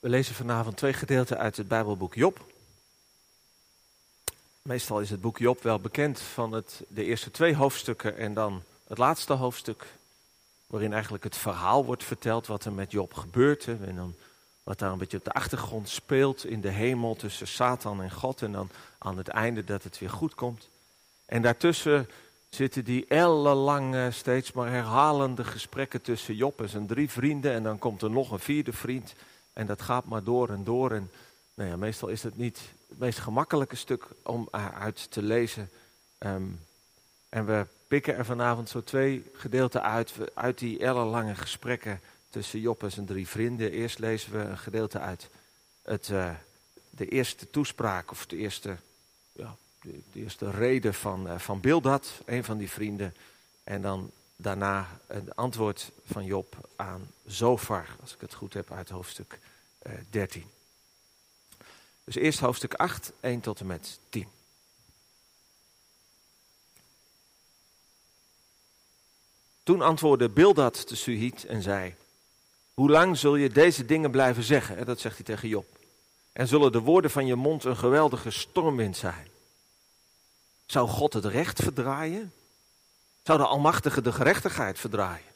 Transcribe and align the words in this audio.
We 0.00 0.08
lezen 0.08 0.34
vanavond 0.34 0.76
twee 0.76 0.92
gedeelten 0.92 1.38
uit 1.38 1.56
het 1.56 1.68
Bijbelboek 1.68 2.14
Job. 2.14 2.44
Meestal 4.62 5.00
is 5.00 5.10
het 5.10 5.20
boek 5.20 5.38
Job 5.38 5.62
wel 5.62 5.80
bekend 5.80 6.20
van 6.20 6.52
het, 6.52 6.82
de 6.88 7.04
eerste 7.04 7.30
twee 7.30 7.54
hoofdstukken 7.56 8.16
en 8.16 8.34
dan 8.34 8.62
het 8.86 8.98
laatste 8.98 9.32
hoofdstuk, 9.32 9.86
waarin 10.66 10.92
eigenlijk 10.92 11.24
het 11.24 11.36
verhaal 11.36 11.84
wordt 11.84 12.04
verteld 12.04 12.46
wat 12.46 12.64
er 12.64 12.72
met 12.72 12.90
Job 12.90 13.14
gebeurt. 13.14 13.66
En 13.66 13.94
dan 13.96 14.14
wat 14.62 14.78
daar 14.78 14.92
een 14.92 14.98
beetje 14.98 15.16
op 15.16 15.24
de 15.24 15.32
achtergrond 15.32 15.88
speelt 15.88 16.44
in 16.44 16.60
de 16.60 16.70
hemel 16.70 17.16
tussen 17.16 17.48
Satan 17.48 18.02
en 18.02 18.12
God. 18.12 18.42
En 18.42 18.52
dan 18.52 18.70
aan 18.98 19.16
het 19.16 19.28
einde 19.28 19.64
dat 19.64 19.82
het 19.82 19.98
weer 19.98 20.10
goed 20.10 20.34
komt. 20.34 20.68
En 21.26 21.42
daartussen 21.42 22.08
zitten 22.48 22.84
die 22.84 23.06
ellenlange, 23.06 24.10
steeds 24.10 24.52
maar 24.52 24.70
herhalende 24.70 25.44
gesprekken 25.44 26.02
tussen 26.02 26.34
Job 26.36 26.60
en 26.60 26.68
zijn 26.68 26.86
drie 26.86 27.10
vrienden. 27.10 27.52
En 27.52 27.62
dan 27.62 27.78
komt 27.78 28.02
er 28.02 28.10
nog 28.10 28.30
een 28.30 28.38
vierde 28.38 28.72
vriend. 28.72 29.14
En 29.60 29.66
dat 29.66 29.82
gaat 29.82 30.04
maar 30.04 30.24
door 30.24 30.48
en 30.48 30.64
door. 30.64 30.92
En 30.92 31.10
nou 31.54 31.68
ja, 31.70 31.76
meestal 31.76 32.08
is 32.08 32.22
het 32.22 32.36
niet 32.36 32.60
het 32.88 32.98
meest 32.98 33.18
gemakkelijke 33.18 33.76
stuk 33.76 34.06
om 34.22 34.48
uit 34.74 35.10
te 35.10 35.22
lezen. 35.22 35.70
Ehm, 36.18 36.46
en 37.28 37.46
we 37.46 37.66
pikken 37.88 38.16
er 38.16 38.24
vanavond 38.24 38.68
zo 38.68 38.82
twee 38.82 39.30
gedeelten 39.34 39.82
uit, 39.82 40.12
uit 40.34 40.58
die 40.58 40.78
ellenlange 40.78 41.34
gesprekken 41.34 42.00
tussen 42.30 42.60
Job 42.60 42.82
en 42.82 42.90
zijn 42.90 43.06
drie 43.06 43.28
vrienden. 43.28 43.70
Eerst 43.70 43.98
lezen 43.98 44.32
we 44.32 44.38
een 44.38 44.58
gedeelte 44.58 44.98
uit 44.98 45.28
het, 45.82 46.08
uh, 46.08 46.30
de 46.90 47.08
eerste 47.08 47.50
toespraak, 47.50 48.10
of 48.10 48.26
de 48.26 48.36
eerste, 48.36 48.76
ja, 49.32 49.56
de, 49.80 50.02
eerste 50.12 50.50
reden 50.50 50.94
van, 50.94 51.26
uh, 51.26 51.38
van 51.38 51.60
Bildad, 51.60 52.12
een 52.24 52.44
van 52.44 52.58
die 52.58 52.70
vrienden. 52.70 53.14
En 53.64 53.82
dan 53.82 54.10
daarna 54.36 55.00
een 55.06 55.34
antwoord 55.34 55.90
van 56.06 56.24
Job 56.24 56.70
aan 56.76 57.08
Zofar, 57.26 57.86
als 58.00 58.14
ik 58.14 58.20
het 58.20 58.34
goed 58.34 58.54
heb, 58.54 58.72
uit 58.72 58.88
hoofdstuk 58.88 59.38
13. 60.10 60.50
Dus 62.04 62.14
eerst 62.14 62.38
hoofdstuk 62.38 62.74
8, 62.74 63.12
1 63.20 63.40
tot 63.40 63.60
en 63.60 63.66
met 63.66 63.98
10. 64.08 64.28
Toen 69.62 69.82
antwoordde 69.82 70.28
Bildad 70.28 70.88
de 70.88 70.94
Suhit 70.94 71.44
en 71.44 71.62
zei: 71.62 71.94
Hoe 72.74 72.90
lang 72.90 73.18
zul 73.18 73.36
je 73.36 73.50
deze 73.50 73.84
dingen 73.84 74.10
blijven 74.10 74.42
zeggen? 74.42 74.86
Dat 74.86 75.00
zegt 75.00 75.16
hij 75.16 75.24
tegen 75.24 75.48
Job. 75.48 75.78
En 76.32 76.48
zullen 76.48 76.72
de 76.72 76.80
woorden 76.80 77.10
van 77.10 77.26
je 77.26 77.34
mond 77.34 77.64
een 77.64 77.76
geweldige 77.76 78.30
stormwind 78.30 78.96
zijn? 78.96 79.28
Zou 80.66 80.88
God 80.88 81.12
het 81.12 81.24
recht 81.24 81.62
verdraaien? 81.62 82.32
Zou 83.22 83.38
de 83.38 83.46
Almachtige 83.46 84.02
de 84.02 84.12
gerechtigheid 84.12 84.78
verdraaien? 84.78 85.28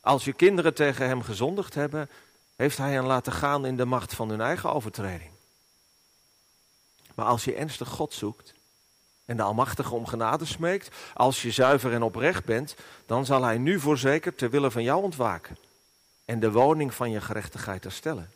Als 0.00 0.24
je 0.24 0.32
kinderen 0.32 0.74
tegen 0.74 1.06
hem 1.06 1.22
gezondigd 1.22 1.74
hebben, 1.74 2.10
heeft 2.62 2.78
hij 2.78 2.92
hen 2.92 3.04
laten 3.04 3.32
gaan 3.32 3.66
in 3.66 3.76
de 3.76 3.84
macht 3.84 4.14
van 4.14 4.28
hun 4.28 4.40
eigen 4.40 4.72
overtreding. 4.72 5.30
Maar 7.14 7.26
als 7.26 7.44
je 7.44 7.54
ernstig 7.54 7.88
God 7.88 8.14
zoekt 8.14 8.54
en 9.24 9.36
de 9.36 9.42
Almachtige 9.42 9.94
om 9.94 10.06
genade 10.06 10.44
smeekt, 10.44 10.96
als 11.14 11.42
je 11.42 11.50
zuiver 11.50 11.92
en 11.92 12.02
oprecht 12.02 12.44
bent, 12.44 12.74
dan 13.06 13.24
zal 13.24 13.42
hij 13.42 13.58
nu 13.58 13.80
voorzeker 13.80 14.34
ter 14.34 14.50
wille 14.50 14.70
van 14.70 14.82
jou 14.82 15.02
ontwaken 15.02 15.58
en 16.24 16.40
de 16.40 16.52
woning 16.52 16.94
van 16.94 17.10
je 17.10 17.20
gerechtigheid 17.20 17.82
herstellen. 17.82 18.32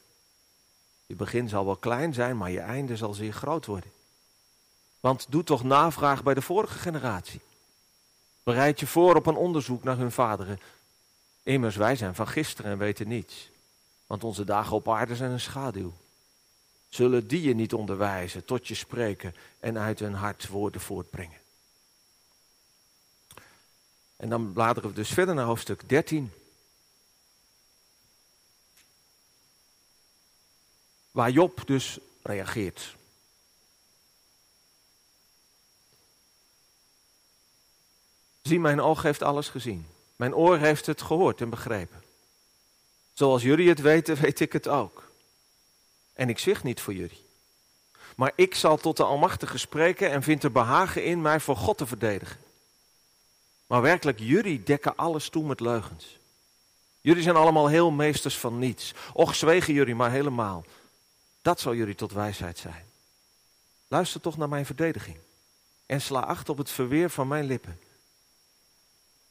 Je 1.06 1.15
begin 1.15 1.48
zal 1.48 1.65
wel 1.65 1.76
klein 1.76 2.15
zijn, 2.15 2.36
maar 2.36 2.50
je 2.50 2.60
einde 2.60 2.97
zal 2.97 3.15
zeer 3.15 3.32
groot 3.32 3.66
worden. 3.66 3.91
Want 5.00 5.26
doe 5.28 5.44
toch 5.44 5.62
navraag 5.62 6.22
bij 6.22 6.34
de 6.34 6.42
vorige 6.42 6.78
generatie. 6.78 7.41
Bereid 8.42 8.81
je 8.81 8.86
voor 8.86 9.15
op 9.15 9.26
een 9.26 9.36
onderzoek 9.36 9.84
naar 9.84 9.97
hun 9.97 10.12
vaderen. 10.12 10.60
Immers, 11.42 11.76
wij 11.76 11.97
zijn 11.97 12.15
van 12.15 12.28
gisteren 12.28 12.70
en 12.70 12.78
weten 12.78 13.09
niets. 13.09 13.54
Want 14.06 14.25
onze 14.25 14.44
dagen 14.44 14.77
op 14.77 14.89
aarde 14.89 15.17
zijn 15.17 15.31
een 15.31 15.41
schaduw. 15.41 15.93
Zullen 16.89 17.28
die 17.28 17.43
je 17.43 17.55
niet 17.55 17.72
onderwijzen, 17.72 18.44
tot 18.44 18.69
je 18.69 18.75
spreken 18.75 19.34
en 19.61 19.78
uit 19.78 19.99
hun 19.99 20.15
hart 20.15 20.49
woorden 20.49 20.81
voortbrengen. 20.81 21.41
En 24.16 24.28
dan 24.28 24.53
bladeren 24.53 24.89
we 24.91 24.95
dus 24.95 25.11
verder 25.11 25.34
naar 25.34 25.45
hoofdstuk 25.45 25.89
13. 25.89 26.33
Waar 31.11 31.31
Job 31.31 31.66
dus 31.66 31.99
reageert. 32.22 32.97
Zie, 38.43 38.61
mijn 38.61 38.81
oog 38.81 39.03
heeft 39.03 39.22
alles 39.22 39.49
gezien. 39.49 39.87
Mijn 40.16 40.34
oor 40.34 40.59
heeft 40.59 40.87
het 40.87 41.03
gehoord 41.03 41.41
en 41.41 41.50
begrepen. 41.50 42.06
Zoals 43.16 43.43
jullie 43.43 43.69
het 43.69 43.81
weten, 43.81 44.16
weet 44.21 44.41
ik 44.41 44.53
het 44.53 44.69
ook. 44.69 45.10
En 46.12 46.28
ik 46.28 46.38
zeg 46.38 46.62
niet 46.62 46.81
voor 46.81 46.94
jullie. 46.94 47.25
Maar 48.16 48.32
ik 48.34 48.54
zal 48.54 48.77
tot 48.77 48.97
de 48.97 49.04
Almachtige 49.04 49.59
spreken 49.59 50.10
en 50.10 50.22
vind 50.22 50.43
er 50.43 50.53
behagen 50.53 51.04
in 51.04 51.22
mij 51.22 51.41
voor 51.41 51.56
God 51.56 51.78
te 51.78 51.87
verdedigen. 51.87 52.41
Maar 53.66 53.82
werkelijk, 53.82 54.19
jullie 54.19 54.62
dekken 54.62 54.97
alles 54.97 55.28
toe 55.28 55.47
met 55.47 55.60
leugens. 55.60 56.19
Jullie 57.00 57.22
zijn 57.22 57.37
allemaal 57.37 57.66
heel 57.66 57.91
meesters 57.91 58.38
van 58.38 58.59
niets. 58.59 58.94
Och, 59.12 59.34
zwegen 59.34 59.75
jullie 59.75 59.94
maar 59.94 60.10
helemaal. 60.10 60.65
Dat 61.43 61.60
zal 61.60 61.75
jullie 61.75 61.94
tot 61.94 62.12
wijsheid 62.12 62.59
zijn. 62.59 62.84
Luister 63.88 64.21
toch 64.21 64.37
naar 64.37 64.48
mijn 64.48 64.66
verdediging. 64.66 65.16
En 65.87 66.00
sla 66.00 66.21
acht 66.21 66.48
op 66.48 66.59
het 66.59 66.71
verweer 66.71 67.10
van 67.10 67.28
mijn 67.28 67.44
lippen. 67.44 67.81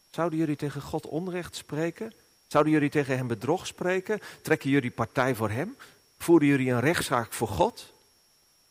Zouden 0.09 0.39
jullie 0.39 0.55
tegen 0.55 0.81
God 0.81 1.05
onrecht 1.05 1.55
spreken? 1.55 2.13
Zouden 2.47 2.73
jullie 2.73 2.89
tegen 2.89 3.17
hem 3.17 3.27
bedrog 3.27 3.67
spreken? 3.67 4.19
Trekken 4.41 4.69
jullie 4.69 4.91
partij 4.91 5.35
voor 5.35 5.49
hem? 5.49 5.77
Voeren 6.17 6.47
jullie 6.47 6.71
een 6.71 6.79
rechtszaak 6.79 7.33
voor 7.33 7.47
God? 7.47 7.93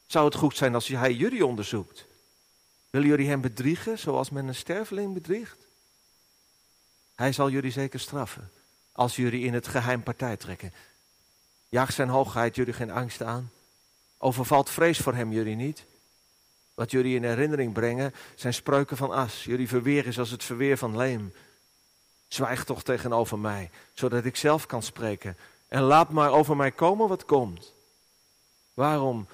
Zou 0.07 0.25
het 0.25 0.35
goed 0.35 0.57
zijn 0.57 0.75
als 0.75 0.89
hij 0.89 1.13
jullie 1.13 1.47
onderzoekt? 1.47 2.07
Willen 2.91 3.09
jullie 3.09 3.29
hem 3.29 3.41
bedriegen 3.41 3.99
zoals 3.99 4.31
men 4.31 4.49
een 4.49 4.55
sterveling 4.55 5.15
bedriegt? 5.15 5.67
Hij 7.15 7.33
zal 7.33 7.51
jullie 7.51 7.71
zeker 7.71 8.01
straffen 8.01 8.51
als 8.93 9.17
jullie 9.17 9.45
in 9.45 9.55
het 9.55 9.69
geheim 9.69 10.03
partij 10.03 10.37
trekken. 10.37 10.73
Jaagt 11.69 11.95
zijn 11.95 12.09
hoogheid 12.09 12.55
jullie 12.55 12.73
geen 12.73 12.91
angst 12.91 13.23
aan? 13.23 13.51
Overvalt 14.19 14.71
vrees 14.71 14.99
voor 14.99 15.15
hem 15.15 15.33
jullie 15.33 15.57
niet? 15.57 15.85
Wat 16.75 16.91
jullie 16.91 17.17
in 17.17 17.25
herinnering 17.25 17.73
brengen 17.73 18.15
zijn 18.35 18.55
spreuken 18.55 18.97
van 18.97 19.11
as. 19.11 19.45
Jullie 19.45 19.69
verweer 19.69 20.07
is 20.07 20.19
als 20.19 20.31
het 20.31 20.45
verweer 20.45 20.79
van 20.79 20.97
leem. 20.97 21.33
Zwijg 22.29 22.65
toch 22.65 22.83
tegenover 22.83 23.39
mij, 23.39 23.71
zodat 23.93 24.25
ik 24.25 24.37
zelf 24.37 24.67
kan 24.67 24.83
spreken. 24.83 25.37
En 25.69 25.83
laat 25.83 26.11
maar 26.11 26.31
over 26.31 26.57
mij 26.57 26.71
komen 26.71 27.09
wat 27.09 27.25
komt. 27.25 27.73
Waarom 28.75 29.29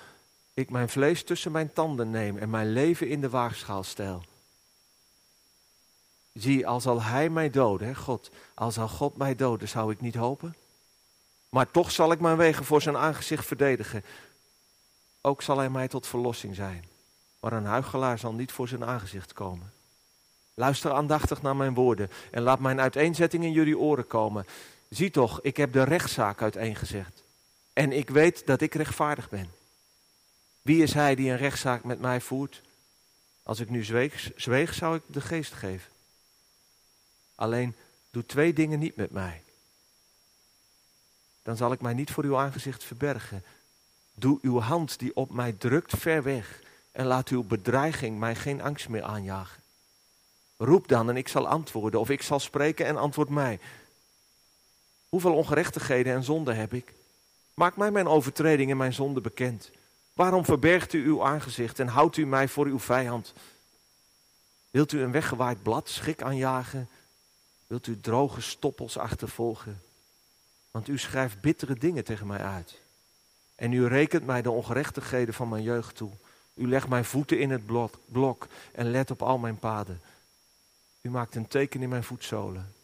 ik 0.55 0.71
mijn 0.71 0.89
vlees 0.89 1.25
tussen 1.25 1.53
mijn 1.53 1.73
tanden 1.73 2.11
neem 2.11 2.39
en 2.39 2.51
mijn 2.51 2.73
leven 2.73 3.09
in 3.09 3.21
de 3.21 3.31
waagschaal 3.31 3.83
stel. 3.83 4.23
Zie, 6.33 6.67
als 6.67 6.83
zal 6.83 7.03
hij 7.03 7.31
mij 7.31 7.51
doden, 7.51 7.87
hè, 7.87 7.95
God, 7.95 8.31
als 8.55 8.75
zal 8.75 8.89
God 8.89 9.17
mij 9.17 9.35
doden, 9.35 9.69
zou 9.69 9.93
ik 9.93 10.01
niet 10.01 10.15
hopen? 10.15 10.55
Maar 11.49 11.71
toch 11.71 11.91
zal 11.91 12.13
ik 12.13 12.21
mijn 12.21 12.37
wegen 12.37 12.65
voor 12.65 12.83
zijn 12.83 12.97
aangezicht 12.97 13.47
verdedigen. 13.47 14.05
Ook 15.21 15.43
zal 15.43 15.59
hij 15.59 15.71
mij 15.71 15.89
tot 15.89 16.07
verlossing 16.07 16.55
zijn. 16.55 16.85
Maar 17.41 17.53
een 17.53 17.65
huichelaar 17.65 18.19
zal 18.19 18.33
niet 18.33 18.53
voor 18.53 18.69
zijn 18.69 18.85
aangezicht 18.85 19.33
komen. 19.33 19.73
Luister 20.61 20.93
aandachtig 20.93 21.43
naar 21.43 21.57
mijn 21.57 21.75
woorden 21.75 22.11
en 22.31 22.43
laat 22.43 22.61
mijn 22.61 22.81
uiteenzetting 22.81 23.45
in 23.45 23.53
jullie 23.53 23.79
oren 23.79 24.07
komen. 24.07 24.47
Zie 24.89 25.11
toch, 25.11 25.41
ik 25.43 25.57
heb 25.57 25.73
de 25.73 25.83
rechtszaak 25.83 26.43
uiteengezegd. 26.43 27.23
En 27.73 27.93
ik 27.93 28.11
weet 28.11 28.47
dat 28.47 28.61
ik 28.61 28.75
rechtvaardig 28.75 29.29
ben. 29.29 29.51
Wie 30.63 30.83
is 30.83 30.95
hij 30.95 31.15
die 31.15 31.31
een 31.31 31.37
rechtszaak 31.37 31.85
met 31.85 32.01
mij 32.01 32.21
voert? 32.21 32.63
Als 33.43 33.61
ik 33.61 33.71
nu 33.71 33.85
zweeg, 33.85 34.31
zweeg 34.37 34.75
zou 34.75 34.97
ik 34.97 35.03
de 35.07 35.21
geest 35.21 35.53
geven. 35.53 35.91
Alleen 37.35 37.75
doe 38.11 38.27
twee 38.27 38.53
dingen 38.53 38.79
niet 38.79 38.97
met 38.97 39.11
mij. 39.11 39.43
Dan 41.43 41.57
zal 41.57 41.73
ik 41.73 41.81
mij 41.81 41.95
niet 41.95 42.11
voor 42.11 42.25
uw 42.25 42.39
aangezicht 42.39 42.85
verbergen. 42.85 43.45
Doe 44.15 44.39
uw 44.43 44.59
hand 44.59 44.99
die 44.99 45.17
op 45.17 45.33
mij 45.33 45.53
drukt 45.53 45.97
ver 45.97 46.23
weg 46.23 46.63
en 46.93 47.07
laat 47.07 47.29
uw 47.29 47.43
bedreiging 47.43 48.19
mij 48.19 48.35
geen 48.35 48.63
angst 48.63 48.89
meer 48.89 49.03
aanjagen. 49.03 49.60
Roep 50.63 50.89
dan 50.89 51.09
en 51.09 51.17
ik 51.17 51.29
zal 51.29 51.49
antwoorden, 51.49 52.01
of 52.01 52.11
ik 52.11 52.23
zal 52.23 52.41
spreken 52.41 52.87
en 52.87 52.97
antwoord 52.97 53.29
mij. 53.29 53.61
Hoeveel 55.09 55.35
ongerechtigheden 55.35 56.15
en 56.15 56.25
zonden 56.25 56.57
heb 56.57 56.73
ik? 56.73 56.93
Maak 57.55 57.77
mij 57.77 57.91
mijn 57.91 58.07
overtreding 58.07 58.71
en 58.71 58.77
mijn 58.77 58.93
zonde 58.93 59.21
bekend. 59.21 59.71
Waarom 60.13 60.45
verbergt 60.45 60.93
u 60.93 61.07
uw 61.07 61.25
aangezicht 61.25 61.79
en 61.79 61.87
houdt 61.87 62.17
u 62.17 62.27
mij 62.27 62.49
voor 62.49 62.67
uw 62.67 62.79
vijand? 62.79 63.33
Wilt 64.71 64.93
u 64.93 65.03
een 65.03 65.13
weggewaaid 65.13 65.63
blad 65.63 65.89
schrik 65.89 66.23
aanjagen? 66.23 66.89
Wilt 67.67 67.87
u 67.87 68.01
droge 68.01 68.41
stoppels 68.41 68.99
achtervolgen? 68.99 69.83
Want 70.71 70.89
u 70.89 70.99
schrijft 70.99 71.41
bittere 71.41 71.75
dingen 71.75 72.05
tegen 72.05 72.27
mij 72.27 72.41
uit. 72.41 72.79
En 73.55 73.73
u 73.73 73.87
rekent 73.87 74.27
mij 74.27 74.43
de 74.43 74.51
ongerechtigheden 74.51 75.35
van 75.35 75.49
mijn 75.49 75.63
jeugd 75.63 75.97
toe. 75.97 76.11
U 76.55 76.69
legt 76.69 76.89
mijn 76.89 77.05
voeten 77.05 77.39
in 77.39 77.51
het 77.51 77.67
blok 78.07 78.47
en 78.73 78.91
let 78.91 79.11
op 79.11 79.23
al 79.23 79.39
mijn 79.39 79.59
paden. 79.59 80.01
U 81.01 81.11
maakt 81.11 81.35
een 81.35 81.49
teken 81.49 81.83
in 81.83 81.89
mijn 81.89 82.05
voetzolen. 82.05 82.75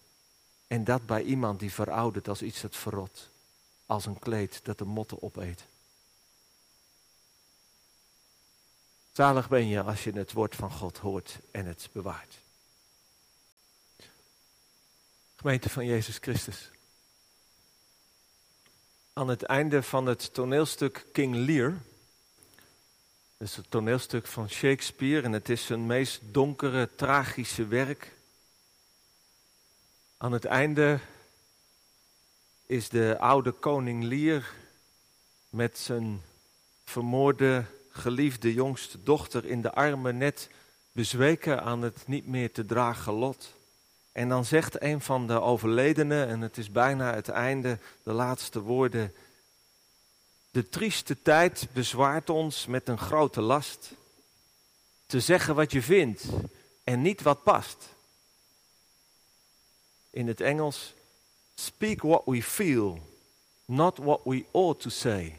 En 0.67 0.85
dat 0.85 1.07
bij 1.07 1.23
iemand 1.23 1.61
die 1.61 1.73
veroudert 1.73 2.29
als 2.29 2.43
iets 2.43 2.61
dat 2.61 2.77
verrot. 2.77 3.31
als 3.87 4.07
een 4.07 4.19
kleed 4.19 4.61
dat 4.65 4.79
de 4.79 4.85
motten 4.85 5.23
opeten. 5.23 5.67
Zalig 9.13 9.49
ben 9.49 9.69
je 9.69 9.83
als 9.83 10.05
je 10.05 10.13
het 10.13 10.33
woord 10.33 10.55
van 10.55 10.71
God 10.71 10.99
hoort 10.99 11.39
en 11.51 11.67
het 11.67 11.89
bewaart. 11.93 12.39
Gemeente 15.37 15.71
van 15.71 15.87
Jezus 15.87 16.19
Christus. 16.19 16.71
Aan 19.13 19.29
het 19.29 19.43
einde 19.43 19.83
van 19.83 20.07
het 20.07 20.35
toneelstuk 20.35 21.07
King 21.13 21.35
Lear, 21.35 21.75
dus 23.39 23.57
het 23.57 23.71
toneelstuk 23.71 24.27
van 24.27 24.49
Shakespeare 24.49 25.23
en 25.23 25.33
het 25.33 25.49
is 25.49 25.67
zijn 25.67 25.87
meest 25.87 26.21
donkere, 26.31 26.89
tragische 26.95 27.67
werk. 27.67 28.13
Aan 30.17 30.33
het 30.33 30.45
einde 30.45 30.99
is 32.67 32.89
de 32.89 33.17
oude 33.19 33.53
koning 33.53 34.05
Lear 34.05 34.45
met 35.51 35.79
zijn 35.79 36.23
vermoorde 36.85 37.65
geliefde 37.91 38.55
jongste 38.55 39.03
dochter 39.03 39.45
in 39.45 39.63
de 39.63 39.73
armen 39.73 40.17
net 40.17 40.51
bezweken 40.93 41.63
aan 41.63 41.83
het 41.83 42.03
niet 42.07 42.27
meer 42.27 42.53
te 42.53 42.67
dragen 42.67 43.13
lot. 43.13 43.55
En 44.13 44.29
dan 44.29 44.45
zegt 44.45 44.83
een 44.83 45.01
van 45.01 45.27
de 45.27 45.41
overledenen, 45.41 46.29
en 46.29 46.41
het 46.41 46.57
is 46.57 46.71
bijna 46.71 47.15
het 47.15 47.29
einde, 47.29 47.79
de 48.03 48.13
laatste 48.13 48.61
woorden. 48.61 49.15
De 50.57 50.69
trieste 50.69 51.23
tijd 51.23 51.69
bezwaart 51.73 52.31
ons 52.31 52.67
met 52.67 52.89
een 52.89 52.99
grote 52.99 53.41
last. 53.41 53.91
Te 55.07 55.21
zeggen 55.21 55.55
wat 55.55 55.73
je 55.73 55.83
vindt 55.83 56.25
en 56.85 57.03
niet 57.03 57.23
wat 57.23 57.43
past. 57.43 57.89
In 60.11 60.27
het 60.27 60.41
Engels, 60.41 60.95
speak 61.55 62.03
what 62.03 62.23
we 62.25 62.43
feel, 62.43 62.99
not 63.65 63.99
what 63.99 64.21
we 64.25 64.45
ought 64.51 64.81
to 64.81 64.91
say. 64.91 65.39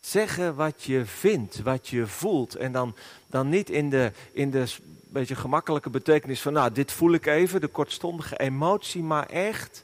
Zeggen 0.00 0.54
wat 0.54 0.82
je 0.82 1.04
vindt, 1.04 1.62
wat 1.62 1.88
je 1.88 2.06
voelt. 2.06 2.54
En 2.54 2.72
dan, 2.72 2.96
dan 3.26 3.48
niet 3.48 3.70
in 3.70 3.90
de, 3.90 4.12
in 4.32 4.50
de 4.50 4.74
beetje 5.02 5.36
gemakkelijke 5.36 5.90
betekenis 5.90 6.40
van, 6.40 6.52
nou, 6.52 6.72
dit 6.72 6.92
voel 6.92 7.12
ik 7.12 7.26
even, 7.26 7.60
de 7.60 7.68
kortstondige 7.68 8.38
emotie, 8.38 9.02
maar 9.02 9.26
echt 9.26 9.82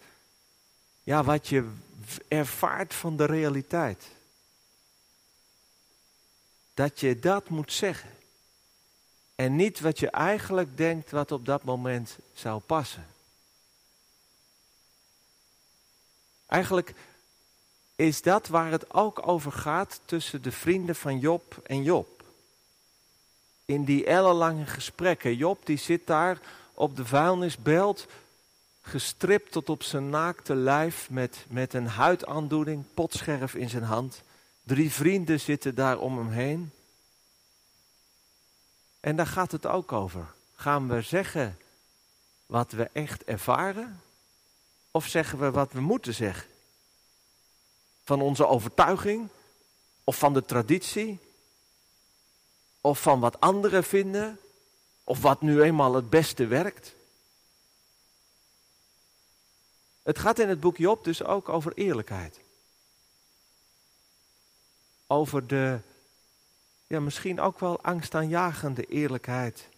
ja, 1.03 1.25
wat 1.25 1.49
je 1.49 1.69
ervaart 2.29 2.95
van 2.95 3.17
de 3.17 3.25
realiteit. 3.25 4.05
Dat 6.75 7.01
je 7.01 7.19
dat 7.19 7.49
moet 7.49 7.73
zeggen. 7.73 8.11
En 9.35 9.57
niet 9.57 9.81
wat 9.81 9.99
je 9.99 10.11
eigenlijk 10.11 10.77
denkt 10.77 11.11
wat 11.11 11.33
op 11.33 11.47
dat 11.47 11.65
moment 11.65 12.17
zou 12.35 12.61
passen. 12.61 13.07
Eigenlijk 16.47 16.95
is 17.97 18.23
dat 18.23 18.49
waar 18.49 18.71
het 18.71 18.95
ook 18.95 19.29
over 19.29 19.53
gaat 19.53 20.01
tussen 20.05 20.43
de 20.43 20.53
vrienden 20.53 20.97
van 20.97 21.19
Job 21.19 21.61
en 21.65 21.83
Job. 21.83 22.25
In 23.65 23.85
die 23.85 24.05
ellenlange 24.05 24.67
gesprekken. 24.67 25.37
Job 25.37 25.67
die 25.67 25.77
zit 25.77 26.07
daar 26.07 26.41
op 26.75 26.97
de 26.97 27.05
vuilnisbelt, 27.05 28.07
gestript 28.87 29.53
tot 29.53 29.69
op 29.69 29.83
zijn 29.83 30.11
naakte 30.11 30.55
lijf 30.55 31.11
met, 31.11 31.47
met 31.49 31.75
een 31.75 31.87
huidaandoening, 31.87 32.85
potscherf 32.95 33.55
in 33.55 33.71
zijn 33.71 33.83
hand. 33.83 34.23
Drie 34.63 34.93
vrienden 34.93 35.41
zitten 35.41 35.75
daar 35.75 35.99
om 35.99 36.19
hem 36.19 36.31
heen. 36.31 36.73
En 39.01 39.17
daar 39.17 39.27
gaat 39.27 39.53
het 39.53 39.67
ook 39.67 39.93
over. 39.93 40.27
Gaan 40.55 40.89
we 40.89 41.01
zeggen 41.01 41.59
wat 42.47 42.73
we 42.73 42.89
echt 42.93 43.25
ervaren? 43.25 44.01
Of 44.91 45.07
zeggen 45.07 45.39
we 45.39 45.51
wat 45.51 45.73
we 45.73 45.81
moeten 45.81 46.15
zeggen? 46.15 46.55
van 48.07 48.21
onze 48.21 48.47
overtuiging 48.47 49.29
of 50.05 50.19
van 50.19 50.33
de 50.33 50.45
traditie 50.45 51.19
of 52.81 53.01
van 53.03 53.21
wat 53.21 53.41
anderen 53.41 53.85
vinden 53.85 54.39
of 55.05 55.23
wat 55.23 55.41
nu 55.41 55.63
eenmaal 55.63 55.95
het 55.95 56.11
beste 56.11 56.47
werkt. 56.47 56.96
Het 60.07 60.19
gaat 60.19 60.39
in 60.39 60.49
het 60.49 60.61
boek 60.61 60.77
Job 60.77 61.05
dus 61.05 61.23
ook 61.23 61.49
over 61.49 61.73
eerlijkheid. 61.75 62.41
Over 65.07 65.47
de, 65.47 65.79
ja, 66.87 67.01
misschien 67.01 67.41
ook 67.41 67.61
wel 67.61 67.81
angstaanjagende 67.81 68.85
eerlijkheid 68.85 69.69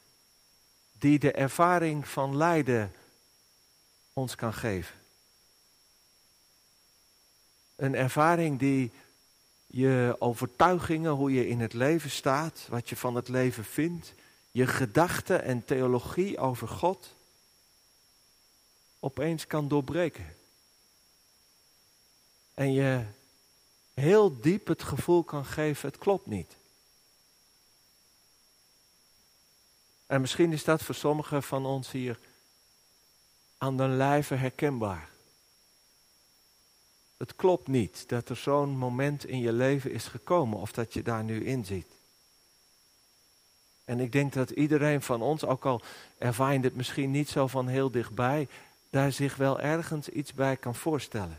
die 0.98 1.18
de 1.18 1.32
ervaring 1.32 2.08
van 2.08 2.36
lijden 2.36 2.92
ons 4.12 4.34
kan 4.34 4.54
geven. 4.54 4.94
Een 7.76 7.94
ervaring 7.94 8.58
die 8.58 8.92
je 9.66 10.16
overtuigingen, 10.18 11.12
hoe 11.12 11.32
je 11.32 11.48
in 11.48 11.60
het 11.60 11.72
leven 11.72 12.10
staat, 12.10 12.66
wat 12.68 12.88
je 12.88 12.96
van 12.96 13.14
het 13.14 13.28
leven 13.28 13.64
vindt, 13.64 14.14
je 14.50 14.66
gedachten 14.66 15.42
en 15.42 15.64
theologie 15.64 16.38
over 16.38 16.68
God 16.68 17.16
opeens 19.00 19.46
kan 19.46 19.68
doorbreken. 19.68 20.36
En 22.54 22.72
je 22.72 23.04
heel 23.94 24.40
diep 24.40 24.66
het 24.66 24.82
gevoel 24.82 25.24
kan 25.24 25.44
geven, 25.44 25.88
het 25.88 25.98
klopt 25.98 26.26
niet. 26.26 26.56
En 30.06 30.20
misschien 30.20 30.52
is 30.52 30.64
dat 30.64 30.82
voor 30.82 30.94
sommigen 30.94 31.42
van 31.42 31.66
ons 31.66 31.90
hier 31.90 32.18
aan 33.58 33.76
de 33.76 33.86
lijve 33.88 34.34
herkenbaar. 34.34 35.08
Het 37.16 37.36
klopt 37.36 37.68
niet 37.68 38.08
dat 38.08 38.28
er 38.28 38.36
zo'n 38.36 38.76
moment 38.76 39.24
in 39.24 39.38
je 39.38 39.52
leven 39.52 39.92
is 39.92 40.06
gekomen 40.06 40.58
of 40.58 40.72
dat 40.72 40.92
je 40.92 41.02
daar 41.02 41.24
nu 41.24 41.44
in 41.44 41.64
ziet. 41.64 41.86
En 43.84 44.00
ik 44.00 44.12
denk 44.12 44.32
dat 44.32 44.50
iedereen 44.50 45.02
van 45.02 45.22
ons, 45.22 45.44
ook 45.44 45.64
al 45.64 45.82
ervaar 46.18 46.60
het 46.60 46.76
misschien 46.76 47.10
niet 47.10 47.28
zo 47.28 47.46
van 47.46 47.68
heel 47.68 47.90
dichtbij, 47.90 48.48
daar 48.90 49.12
zich 49.12 49.36
wel 49.36 49.60
ergens 49.60 50.08
iets 50.08 50.32
bij 50.32 50.56
kan 50.56 50.74
voorstellen. 50.74 51.36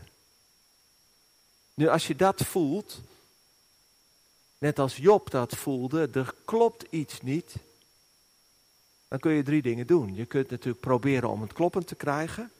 Nu, 1.74 1.88
als 1.88 2.06
je 2.06 2.16
dat 2.16 2.44
voelt, 2.44 3.00
net 4.58 4.78
als 4.78 4.96
Job 4.96 5.30
dat 5.30 5.56
voelde, 5.56 6.08
er 6.12 6.34
klopt 6.44 6.84
iets 6.90 7.20
niet, 7.20 7.54
dan 9.08 9.18
kun 9.18 9.32
je 9.32 9.42
drie 9.42 9.62
dingen 9.62 9.86
doen. 9.86 10.14
Je 10.14 10.26
kunt 10.26 10.50
natuurlijk 10.50 10.80
proberen 10.80 11.28
om 11.28 11.40
het 11.40 11.52
kloppend 11.52 11.86
te 11.86 11.94
krijgen. 11.94 12.52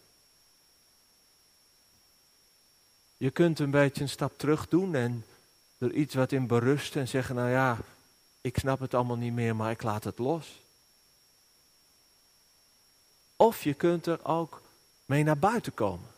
Je 3.17 3.31
kunt 3.31 3.59
een 3.59 3.71
beetje 3.71 4.03
een 4.03 4.09
stap 4.09 4.39
terug 4.39 4.69
doen 4.69 4.95
en 4.95 5.25
er 5.79 5.93
iets 5.93 6.15
wat 6.15 6.33
in 6.33 6.47
berusten 6.47 7.01
en 7.01 7.09
zeggen, 7.09 7.35
nou 7.35 7.51
ja, 7.51 7.79
ik 8.41 8.59
snap 8.59 8.81
het 8.81 8.95
allemaal 8.95 9.17
niet 9.17 9.33
meer, 9.33 9.57
maar 9.57 9.71
ik 9.71 9.83
laat 9.83 10.05
het 10.05 10.19
los. 10.19 10.63
Of 13.37 13.63
je 13.63 13.75
kunt 13.75 14.07
er 14.07 14.25
ook 14.25 14.63
mee 15.11 15.23
naar 15.23 15.39
buiten 15.39 15.75
komen. 15.75 16.09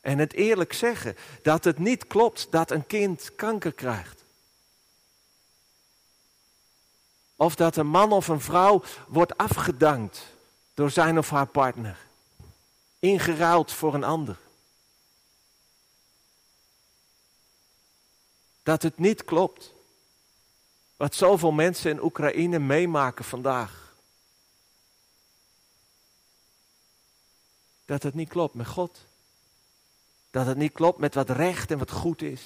En 0.00 0.18
het 0.18 0.32
eerlijk 0.32 0.72
zeggen 0.72 1.16
dat 1.42 1.64
het 1.64 1.78
niet 1.78 2.06
klopt 2.06 2.46
dat 2.50 2.70
een 2.70 2.86
kind 2.86 3.34
kanker 3.34 3.72
krijgt. 3.72 4.24
Of 7.36 7.54
dat 7.54 7.76
een 7.76 7.86
man 7.86 8.12
of 8.12 8.28
een 8.28 8.40
vrouw 8.40 8.82
wordt 9.08 9.36
afgedankt 9.36 10.26
door 10.74 10.90
zijn 10.90 11.18
of 11.18 11.30
haar 11.30 11.46
partner. 11.46 11.98
Ingeruild 12.98 13.72
voor 13.72 13.94
een 13.94 14.04
ander. 14.04 14.38
dat 18.66 18.82
het 18.82 18.98
niet 18.98 19.24
klopt. 19.24 19.72
Wat 20.96 21.14
zoveel 21.14 21.52
mensen 21.52 21.90
in 21.90 22.02
Oekraïne 22.02 22.58
meemaken 22.58 23.24
vandaag. 23.24 23.85
Dat 27.86 28.02
het 28.02 28.14
niet 28.14 28.28
klopt 28.28 28.54
met 28.54 28.66
God. 28.66 29.06
Dat 30.30 30.46
het 30.46 30.56
niet 30.56 30.72
klopt 30.72 30.98
met 30.98 31.14
wat 31.14 31.30
recht 31.30 31.70
en 31.70 31.78
wat 31.78 31.90
goed 31.90 32.22
is. 32.22 32.42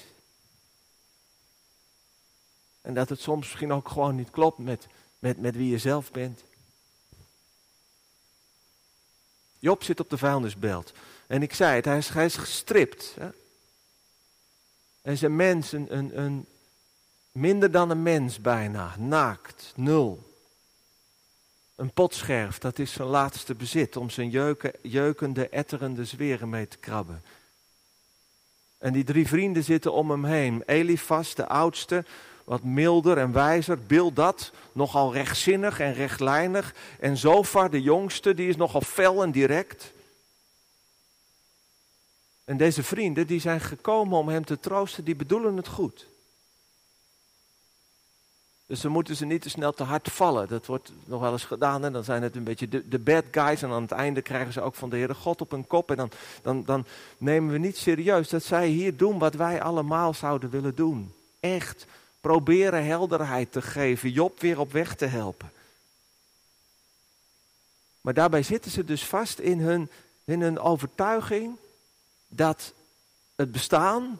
En 2.81 2.93
dat 2.93 3.09
het 3.09 3.19
soms 3.19 3.47
misschien 3.47 3.73
ook 3.73 3.89
gewoon 3.89 4.15
niet 4.15 4.29
klopt 4.29 4.57
met, 4.57 4.87
met, 5.19 5.37
met 5.37 5.55
wie 5.55 5.69
je 5.69 5.77
zelf 5.77 6.11
bent. 6.11 6.43
Job 9.59 9.83
zit 9.83 9.99
op 9.99 10.09
de 10.09 10.17
vuilnisbelt. 10.17 10.93
En 11.27 11.41
ik 11.41 11.53
zei 11.53 11.75
het, 11.75 11.85
hij 11.85 11.97
is, 11.97 12.09
hij 12.09 12.25
is 12.25 12.35
gestript. 12.35 13.15
Hè? 13.19 15.15
Zijn 15.15 15.35
mens, 15.35 15.71
een, 15.71 15.97
een, 15.97 16.19
een, 16.19 16.45
minder 17.31 17.71
dan 17.71 17.89
een 17.89 18.03
mens 18.03 18.41
bijna, 18.41 18.95
naakt, 18.97 19.73
nul. 19.75 20.30
Een 21.81 21.93
potscherf, 21.93 22.57
dat 22.57 22.79
is 22.79 22.91
zijn 22.91 23.07
laatste 23.07 23.55
bezit 23.55 23.97
om 23.97 24.09
zijn 24.09 24.29
jeuken, 24.29 24.71
jeukende, 24.81 25.49
etterende 25.49 26.05
zweren 26.05 26.49
mee 26.49 26.67
te 26.67 26.77
krabben. 26.77 27.23
En 28.77 28.93
die 28.93 29.03
drie 29.03 29.27
vrienden 29.27 29.63
zitten 29.63 29.93
om 29.93 30.11
hem 30.11 30.25
heen. 30.25 30.63
Elifas, 30.65 31.35
de 31.35 31.47
oudste, 31.47 32.05
wat 32.43 32.63
milder 32.63 33.17
en 33.17 33.31
wijzer. 33.31 33.79
Bildad, 33.79 34.51
nogal 34.71 35.13
rechtzinnig 35.13 35.79
en 35.79 35.93
rechtlijnig. 35.93 36.75
En 36.99 37.17
Zofar, 37.17 37.69
de 37.69 37.81
jongste, 37.81 38.33
die 38.33 38.47
is 38.47 38.55
nogal 38.55 38.81
fel 38.81 39.23
en 39.23 39.31
direct. 39.31 39.93
En 42.43 42.57
deze 42.57 42.83
vrienden 42.83 43.27
die 43.27 43.39
zijn 43.39 43.61
gekomen 43.61 44.17
om 44.17 44.29
hem 44.29 44.45
te 44.45 44.59
troosten, 44.59 45.03
die 45.03 45.15
bedoelen 45.15 45.57
het 45.57 45.67
goed. 45.67 46.10
Dus 48.71 48.81
we 48.81 48.89
moeten 48.89 49.15
ze 49.15 49.25
niet 49.25 49.41
te 49.41 49.49
snel 49.49 49.71
te 49.71 49.83
hard 49.83 50.11
vallen. 50.11 50.47
Dat 50.47 50.65
wordt 50.65 50.91
nog 51.05 51.21
wel 51.21 51.31
eens 51.31 51.43
gedaan. 51.43 51.85
En 51.85 51.93
dan 51.93 52.03
zijn 52.03 52.23
het 52.23 52.35
een 52.35 52.43
beetje 52.43 52.87
de, 52.87 52.99
bad 52.99 53.23
guys. 53.31 53.61
En 53.61 53.69
aan 53.69 53.81
het 53.81 53.91
einde 53.91 54.21
krijgen 54.21 54.53
ze 54.53 54.61
ook 54.61 54.75
van 54.75 54.89
de 54.89 54.95
Heere 54.95 55.13
God 55.13 55.41
op 55.41 55.51
hun 55.51 55.67
kop. 55.67 55.91
En 55.91 55.97
dan, 55.97 56.11
dan, 56.41 56.63
dan 56.63 56.85
nemen 57.17 57.51
we 57.51 57.57
niet 57.57 57.77
serieus 57.77 58.29
dat 58.29 58.43
zij 58.43 58.67
hier 58.67 58.97
doen 58.97 59.19
wat 59.19 59.33
wij 59.33 59.61
allemaal 59.61 60.13
zouden 60.13 60.49
willen 60.49 60.75
doen. 60.75 61.13
Echt 61.39 61.85
proberen 62.21 62.85
helderheid 62.85 63.51
te 63.51 63.61
geven. 63.61 64.11
Job 64.11 64.39
weer 64.39 64.59
op 64.59 64.71
weg 64.71 64.95
te 64.95 65.05
helpen. 65.05 65.51
Maar 68.01 68.13
daarbij 68.13 68.43
zitten 68.43 68.71
ze 68.71 68.85
dus 68.85 69.05
vast 69.05 69.39
in 69.39 69.59
hun, 69.59 69.89
in 70.23 70.41
hun 70.41 70.59
overtuiging 70.59 71.55
dat 72.27 72.73
het 73.35 73.51
bestaan 73.51 74.19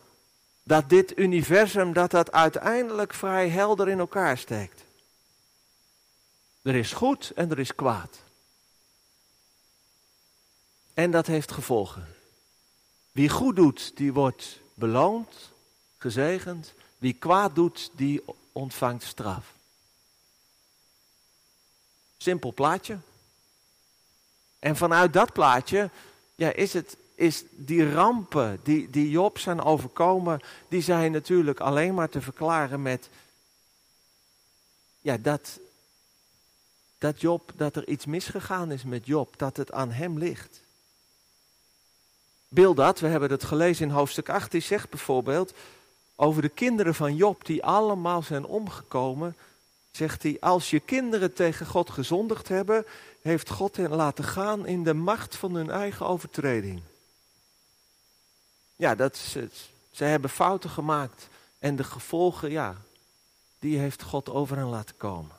dat 0.63 0.89
dit 0.89 1.17
universum, 1.17 1.93
dat 1.93 2.11
dat 2.11 2.31
uiteindelijk 2.31 3.13
vrij 3.13 3.49
helder 3.49 3.89
in 3.89 3.99
elkaar 3.99 4.37
steekt. 4.37 4.83
Er 6.61 6.75
is 6.75 6.91
goed 6.91 7.31
en 7.35 7.51
er 7.51 7.59
is 7.59 7.75
kwaad. 7.75 8.19
En 10.93 11.11
dat 11.11 11.27
heeft 11.27 11.51
gevolgen. 11.51 12.15
Wie 13.11 13.29
goed 13.29 13.55
doet, 13.55 13.97
die 13.97 14.13
wordt 14.13 14.59
beloond, 14.73 15.51
gezegend. 15.97 16.73
Wie 16.97 17.13
kwaad 17.13 17.55
doet, 17.55 17.89
die 17.93 18.23
ontvangt 18.51 19.03
straf. 19.03 19.53
Simpel 22.17 22.53
plaatje. 22.53 22.97
En 24.59 24.75
vanuit 24.75 25.13
dat 25.13 25.33
plaatje 25.33 25.89
ja, 26.35 26.53
is 26.53 26.73
het 26.73 26.97
is 27.21 27.43
die 27.49 27.91
rampen 27.91 28.59
die, 28.63 28.89
die 28.89 29.09
Job 29.09 29.37
zijn 29.37 29.61
overkomen, 29.61 30.41
die 30.67 30.81
zijn 30.81 31.11
natuurlijk 31.11 31.59
alleen 31.59 31.93
maar 31.93 32.09
te 32.09 32.21
verklaren 32.21 32.81
met 32.81 33.09
ja, 35.01 35.17
dat, 35.17 35.59
dat 36.97 37.21
Job, 37.21 37.51
dat 37.55 37.75
er 37.75 37.87
iets 37.87 38.05
misgegaan 38.05 38.71
is 38.71 38.83
met 38.83 39.05
Job, 39.05 39.33
dat 39.37 39.57
het 39.57 39.71
aan 39.71 39.91
hem 39.91 40.17
ligt. 40.17 40.61
Bildad, 42.47 42.99
we 42.99 43.07
hebben 43.07 43.29
het 43.29 43.43
gelezen 43.43 43.87
in 43.87 43.93
hoofdstuk 43.93 44.29
8, 44.29 44.51
die 44.51 44.61
zegt 44.61 44.89
bijvoorbeeld 44.89 45.53
over 46.15 46.41
de 46.41 46.49
kinderen 46.49 46.95
van 46.95 47.15
Job 47.15 47.45
die 47.45 47.63
allemaal 47.63 48.21
zijn 48.21 48.45
omgekomen, 48.45 49.35
zegt 49.91 50.23
hij, 50.23 50.37
als 50.39 50.69
je 50.69 50.79
kinderen 50.79 51.33
tegen 51.33 51.65
God 51.65 51.89
gezondigd 51.89 52.47
hebben, 52.47 52.85
heeft 53.21 53.49
God 53.49 53.75
hen 53.75 53.95
laten 53.95 54.23
gaan 54.23 54.65
in 54.65 54.83
de 54.83 54.93
macht 54.93 55.35
van 55.35 55.55
hun 55.55 55.69
eigen 55.69 56.05
overtreding. 56.05 56.81
Ja, 58.81 58.95
dat 58.95 59.15
is 59.15 59.33
het. 59.33 59.69
Ze 59.91 60.03
hebben 60.03 60.29
fouten 60.29 60.69
gemaakt. 60.69 61.27
En 61.59 61.75
de 61.75 61.83
gevolgen, 61.83 62.51
ja, 62.51 62.75
die 63.59 63.77
heeft 63.77 64.01
God 64.01 64.29
over 64.29 64.57
hen 64.57 64.65
laten 64.65 64.97
komen. 64.97 65.35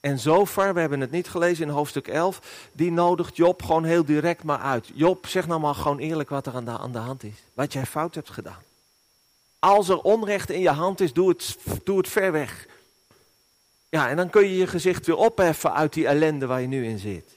En 0.00 0.18
zover, 0.18 0.74
we 0.74 0.80
hebben 0.80 1.00
het 1.00 1.10
niet 1.10 1.28
gelezen 1.28 1.66
in 1.66 1.72
hoofdstuk 1.72 2.08
11, 2.08 2.68
die 2.72 2.90
nodigt 2.90 3.36
Job 3.36 3.62
gewoon 3.62 3.84
heel 3.84 4.04
direct 4.04 4.42
maar 4.42 4.58
uit. 4.58 4.90
Job, 4.94 5.26
zeg 5.26 5.46
nou 5.46 5.60
maar 5.60 5.74
gewoon 5.74 5.98
eerlijk 5.98 6.28
wat 6.28 6.46
er 6.46 6.54
aan 6.54 6.64
de, 6.64 6.78
aan 6.78 6.92
de 6.92 6.98
hand 6.98 7.22
is. 7.22 7.42
Wat 7.52 7.72
jij 7.72 7.86
fout 7.86 8.14
hebt 8.14 8.30
gedaan. 8.30 8.62
Als 9.58 9.88
er 9.88 10.00
onrecht 10.00 10.50
in 10.50 10.60
je 10.60 10.70
hand 10.70 11.00
is, 11.00 11.12
doe 11.12 11.28
het, 11.28 11.56
doe 11.84 11.98
het 11.98 12.08
ver 12.08 12.32
weg. 12.32 12.66
Ja, 13.88 14.08
en 14.08 14.16
dan 14.16 14.30
kun 14.30 14.42
je 14.42 14.56
je 14.56 14.66
gezicht 14.66 15.06
weer 15.06 15.16
opheffen 15.16 15.72
uit 15.72 15.92
die 15.92 16.06
ellende 16.06 16.46
waar 16.46 16.60
je 16.60 16.66
nu 16.66 16.86
in 16.86 16.98
zit. 16.98 17.30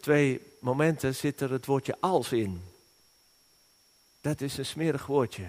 Twee 0.00 0.47
momenten 0.60 1.14
zit 1.14 1.40
er 1.40 1.50
het 1.50 1.66
woordje 1.66 1.96
als 2.00 2.32
in. 2.32 2.62
Dat 4.20 4.40
is 4.40 4.58
een 4.58 4.66
smerig 4.66 5.06
woordje. 5.06 5.46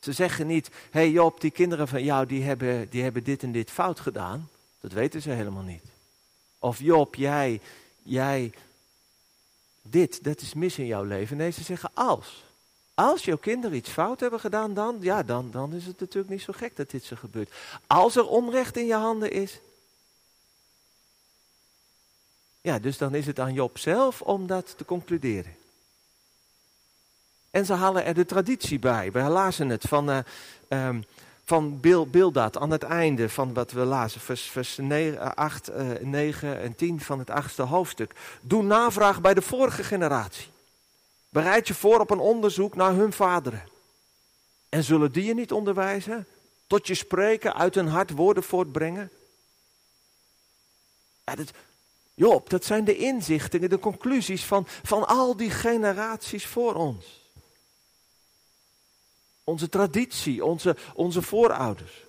Ze 0.00 0.12
zeggen 0.12 0.46
niet, 0.46 0.68
hé 0.68 1.00
hey 1.00 1.10
Job, 1.10 1.40
die 1.40 1.50
kinderen 1.50 1.88
van 1.88 2.04
jou 2.04 2.26
die 2.26 2.42
hebben, 2.42 2.88
die 2.88 3.02
hebben 3.02 3.24
dit 3.24 3.42
en 3.42 3.52
dit 3.52 3.70
fout 3.70 4.00
gedaan. 4.00 4.48
Dat 4.80 4.92
weten 4.92 5.22
ze 5.22 5.30
helemaal 5.30 5.62
niet. 5.62 5.82
Of 6.58 6.78
Job, 6.80 7.14
jij, 7.14 7.60
jij, 8.02 8.52
dit, 9.82 10.24
dat 10.24 10.40
is 10.40 10.54
mis 10.54 10.78
in 10.78 10.86
jouw 10.86 11.04
leven. 11.04 11.36
Nee, 11.36 11.50
ze 11.50 11.62
zeggen 11.62 11.90
als. 11.94 12.44
Als 12.94 13.24
jouw 13.24 13.36
kinderen 13.36 13.76
iets 13.76 13.90
fout 13.90 14.20
hebben 14.20 14.40
gedaan, 14.40 14.74
dan, 14.74 14.96
ja, 15.00 15.22
dan, 15.22 15.50
dan 15.50 15.74
is 15.74 15.86
het 15.86 16.00
natuurlijk 16.00 16.32
niet 16.32 16.42
zo 16.42 16.52
gek 16.56 16.76
dat 16.76 16.90
dit 16.90 17.04
zo 17.04 17.16
gebeurt. 17.16 17.52
Als 17.86 18.16
er 18.16 18.28
onrecht 18.28 18.76
in 18.76 18.86
je 18.86 18.94
handen 18.94 19.30
is, 19.30 19.60
ja, 22.66 22.78
dus 22.78 22.98
dan 22.98 23.14
is 23.14 23.26
het 23.26 23.40
aan 23.40 23.52
Job 23.52 23.78
zelf 23.78 24.22
om 24.22 24.46
dat 24.46 24.74
te 24.76 24.84
concluderen. 24.84 25.54
En 27.50 27.66
ze 27.66 27.72
halen 27.72 28.04
er 28.04 28.14
de 28.14 28.24
traditie 28.24 28.78
bij. 28.78 29.12
We 29.12 29.20
lazen 29.20 29.68
het 29.68 29.84
van, 29.88 30.24
uh, 30.68 30.88
van 31.44 31.80
Bildad 32.10 32.58
aan 32.58 32.70
het 32.70 32.82
einde 32.82 33.28
van 33.28 33.54
wat 33.54 33.72
we 33.72 33.80
lazen, 33.80 34.20
vers, 34.20 34.42
vers 34.42 34.76
9, 34.76 35.36
8, 35.36 35.70
uh, 35.70 35.90
9 36.00 36.60
en 36.60 36.74
10 36.74 37.00
van 37.00 37.18
het 37.18 37.30
achtste 37.30 37.62
hoofdstuk. 37.62 38.14
Doe 38.40 38.62
navraag 38.62 39.20
bij 39.20 39.34
de 39.34 39.42
vorige 39.42 39.84
generatie. 39.84 40.48
Bereid 41.28 41.68
je 41.68 41.74
voor 41.74 42.00
op 42.00 42.10
een 42.10 42.18
onderzoek 42.18 42.74
naar 42.74 42.94
hun 42.94 43.12
vaderen. 43.12 43.64
En 44.68 44.84
zullen 44.84 45.12
die 45.12 45.24
je 45.24 45.34
niet 45.34 45.52
onderwijzen? 45.52 46.26
Tot 46.66 46.86
je 46.86 46.94
spreken, 46.94 47.54
uit 47.54 47.74
hun 47.74 47.88
hart 47.88 48.10
woorden 48.10 48.42
voortbrengen? 48.42 49.10
Ja, 51.24 51.34
Job, 52.18 52.50
dat 52.50 52.64
zijn 52.64 52.84
de 52.84 52.96
inzichtingen, 52.96 53.70
de 53.70 53.78
conclusies 53.78 54.44
van, 54.44 54.64
van 54.66 55.06
al 55.06 55.36
die 55.36 55.50
generaties 55.50 56.46
voor 56.46 56.74
ons. 56.74 57.30
Onze 59.44 59.68
traditie, 59.68 60.44
onze, 60.44 60.76
onze 60.94 61.22
voorouders. 61.22 62.04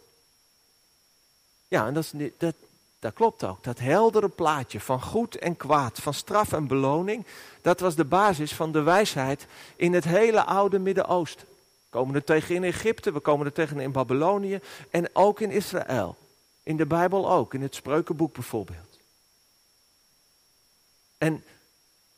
Ja, 1.67 1.87
en 1.87 1.93
dat, 1.93 2.13
dat, 2.37 2.55
dat 2.99 3.13
klopt 3.13 3.43
ook. 3.43 3.63
Dat 3.63 3.79
heldere 3.79 4.29
plaatje 4.29 4.79
van 4.79 5.01
goed 5.01 5.35
en 5.35 5.57
kwaad, 5.57 5.99
van 5.99 6.13
straf 6.13 6.53
en 6.53 6.67
beloning, 6.67 7.25
dat 7.61 7.79
was 7.79 7.95
de 7.95 8.05
basis 8.05 8.53
van 8.53 8.71
de 8.71 8.81
wijsheid 8.81 9.45
in 9.75 9.93
het 9.93 10.03
hele 10.03 10.43
oude 10.43 10.79
Midden-Oosten. 10.79 11.47
We 11.49 11.89
komen 11.89 12.15
er 12.15 12.23
tegen 12.23 12.55
in 12.55 12.63
Egypte, 12.63 13.11
we 13.11 13.19
komen 13.19 13.45
er 13.45 13.53
tegen 13.53 13.79
in 13.79 13.91
Babylonië 13.91 14.59
en 14.89 15.09
ook 15.13 15.39
in 15.39 15.51
Israël. 15.51 16.15
In 16.63 16.77
de 16.77 16.85
Bijbel 16.85 17.31
ook, 17.31 17.53
in 17.53 17.61
het 17.61 17.75
Spreukenboek 17.75 18.33
bijvoorbeeld. 18.33 18.86
En 21.17 21.43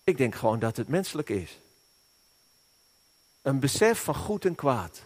ik 0.03 0.17
denk 0.17 0.35
gewoon 0.35 0.59
dat 0.59 0.77
het 0.77 0.87
menselijk 0.87 1.29
is. 1.29 1.59
Een 3.41 3.59
besef 3.59 4.03
van 4.03 4.15
goed 4.15 4.45
en 4.45 4.55
kwaad. 4.55 5.01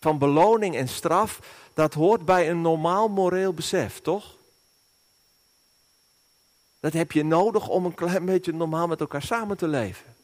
Van 0.00 0.18
beloning 0.18 0.76
en 0.76 0.88
straf, 0.88 1.40
dat 1.74 1.94
hoort 1.94 2.24
bij 2.24 2.50
een 2.50 2.60
normaal 2.60 3.08
moreel 3.08 3.52
besef, 3.52 4.00
toch? 4.00 4.34
Dat 6.80 6.92
heb 6.92 7.12
je 7.12 7.24
nodig 7.24 7.68
om 7.68 7.84
een 7.84 7.94
klein 7.94 8.24
beetje 8.24 8.52
normaal 8.52 8.86
met 8.86 9.00
elkaar 9.00 9.22
samen 9.22 9.56
te 9.56 9.68
leven. 9.68 10.16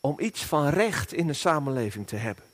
Om 0.00 0.20
iets 0.20 0.44
van 0.44 0.68
recht 0.68 1.12
in 1.12 1.26
de 1.26 1.32
samenleving 1.32 2.06
te 2.06 2.16
hebben. 2.16 2.44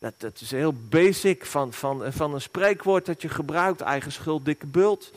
Dat, 0.00 0.40
is 0.40 0.50
heel 0.50 0.72
basic 0.72 1.46
van, 1.46 1.72
van, 1.72 2.12
van 2.12 2.34
een 2.34 2.40
spreekwoord 2.40 3.06
dat 3.06 3.22
je 3.22 3.28
gebruikt, 3.28 3.80
eigen 3.80 4.12
schuld, 4.12 4.44
dikke 4.44 4.66
bult. 4.66 5.12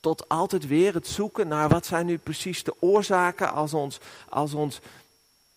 Tot 0.00 0.28
altijd 0.28 0.66
weer 0.66 0.94
het 0.94 1.06
zoeken 1.06 1.48
naar 1.48 1.68
wat 1.68 1.86
zijn 1.86 2.06
nu 2.06 2.18
precies 2.18 2.64
de 2.64 2.82
oorzaken 2.82 3.52
als 3.52 3.74
ons, 3.74 3.98
als 4.28 4.54
ons 4.54 4.80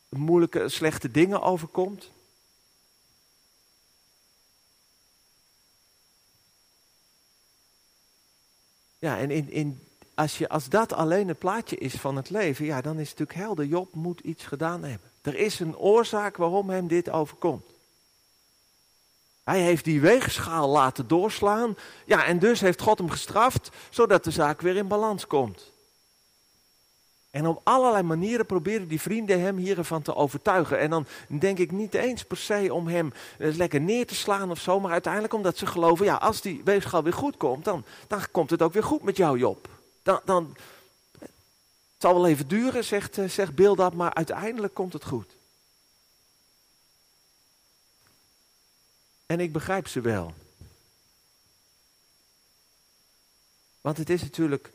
moeilijke, 0.10 0.70
slechte 0.70 1.12
dingen 1.12 1.42
overkomt. 1.42 2.12
Ja, 9.00 9.18
en 9.18 9.32
in, 9.32 9.50
in, 9.50 9.88
als, 10.14 10.38
je, 10.38 10.50
als 10.50 10.70
dat 10.70 10.94
alleen 10.94 11.28
het 11.28 11.40
plaatje 11.40 11.78
is 11.78 11.94
van 11.94 12.16
het 12.16 12.30
leven, 12.30 12.66
ja, 12.66 12.82
dan 12.82 13.00
is 13.00 13.10
het 13.10 13.20
natuurlijk 13.20 13.48
helder. 13.48 13.66
Job 13.66 13.94
moet 13.94 14.20
iets 14.20 14.46
gedaan 14.46 14.84
hebben. 14.84 15.14
Er 15.25 15.36
is 15.36 15.60
een 15.60 15.77
oorzaak 15.77 16.38
waarom 16.38 16.70
hem 16.70 16.88
dit 16.88 17.10
overkomt. 17.10 17.65
Hij 19.44 19.60
heeft 19.60 19.84
die 19.84 20.01
weegschaal 20.01 20.70
laten 20.70 21.08
doorslaan. 21.08 21.77
Ja, 22.05 22.25
en 22.25 22.39
dus 22.39 22.62
heeft 22.62 22.82
God 22.82 22.98
hem 22.98 23.10
gestraft, 23.10 23.70
zodat 23.89 24.24
de 24.24 24.32
zaak 24.32 24.62
weer 24.62 24.75
in 24.75 24.88
balans 24.88 25.27
komt. 25.27 25.74
En 27.32 27.48
op 27.48 27.62
allerlei 27.63 28.03
manieren 28.03 28.46
proberen 28.46 28.88
die 28.88 29.01
vrienden 29.01 29.41
hem 29.41 29.58
hiervan 29.58 30.01
te 30.01 30.15
overtuigen. 30.15 30.79
En 30.79 30.89
dan 30.89 31.05
denk 31.27 31.58
ik 31.58 31.72
niet 31.72 31.94
eens 31.94 32.24
per 32.24 32.38
se 32.38 32.74
om 32.74 32.88
hem 32.88 33.13
eh, 33.38 33.55
lekker 33.55 33.82
neer 33.82 34.08
te 34.08 34.15
slaan 34.15 34.51
of 34.51 34.60
zo, 34.60 34.79
maar 34.79 34.91
uiteindelijk 34.91 35.34
omdat 35.34 35.58
ze 35.58 35.65
geloven, 35.65 36.05
ja, 36.05 36.15
als 36.15 36.41
die 36.41 36.62
weegschaal 36.63 37.03
weer 37.03 37.13
goed 37.13 37.38
komt, 37.38 37.65
dan, 37.65 37.84
dan 38.08 38.22
komt 38.32 38.50
het 38.50 38.62
ook 38.62 38.74
weer 38.74 38.84
goed 38.84 39.03
met 39.03 39.17
jou, 39.17 39.38
Job. 39.38 39.67
Dan, 40.03 40.20
dan, 40.25 40.55
het 41.96 42.04
zal 42.04 42.14
wel 42.14 42.28
even 42.28 42.48
duren, 42.48 42.84
zegt, 42.84 43.18
eh, 43.18 43.30
zegt 43.30 43.56
Bildad, 43.56 43.94
maar 43.94 44.14
uiteindelijk 44.14 44.74
komt 44.74 44.94
het 44.94 45.06
goed. 45.06 45.36
En 49.25 49.40
ik 49.40 49.52
begrijp 49.52 49.88
ze 49.88 50.02
wel. 50.02 50.34
Want 53.82 53.98
het 53.98 54.10
is 54.10 54.22
natuurlijk 54.22 54.72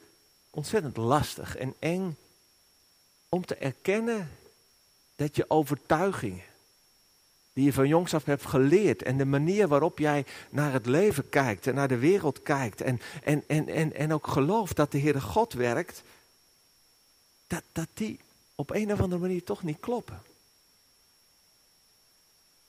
ontzettend 0.50 0.96
lastig 0.96 1.56
en 1.56 1.74
eng 1.78 2.16
om 3.28 3.46
te 3.46 3.54
erkennen 3.54 4.30
dat 5.16 5.36
je 5.36 5.50
overtuigingen, 5.50 6.44
die 7.52 7.64
je 7.64 7.72
van 7.72 7.88
jongs 7.88 8.14
af 8.14 8.24
hebt 8.24 8.46
geleerd 8.46 9.02
en 9.02 9.18
de 9.18 9.24
manier 9.24 9.68
waarop 9.68 9.98
jij 9.98 10.26
naar 10.50 10.72
het 10.72 10.86
leven 10.86 11.28
kijkt 11.28 11.66
en 11.66 11.74
naar 11.74 11.88
de 11.88 11.98
wereld 11.98 12.42
kijkt 12.42 12.80
en, 12.80 13.00
en, 13.22 13.44
en, 13.46 13.68
en, 13.68 13.94
en 13.94 14.12
ook 14.12 14.26
gelooft 14.26 14.76
dat 14.76 14.92
de 14.92 15.00
Heere 15.00 15.20
God 15.20 15.52
werkt, 15.52 16.02
dat, 17.50 17.62
dat 17.72 17.88
die 17.94 18.20
op 18.54 18.70
een 18.70 18.92
of 18.92 19.00
andere 19.00 19.20
manier 19.20 19.44
toch 19.44 19.62
niet 19.62 19.80
kloppen. 19.80 20.22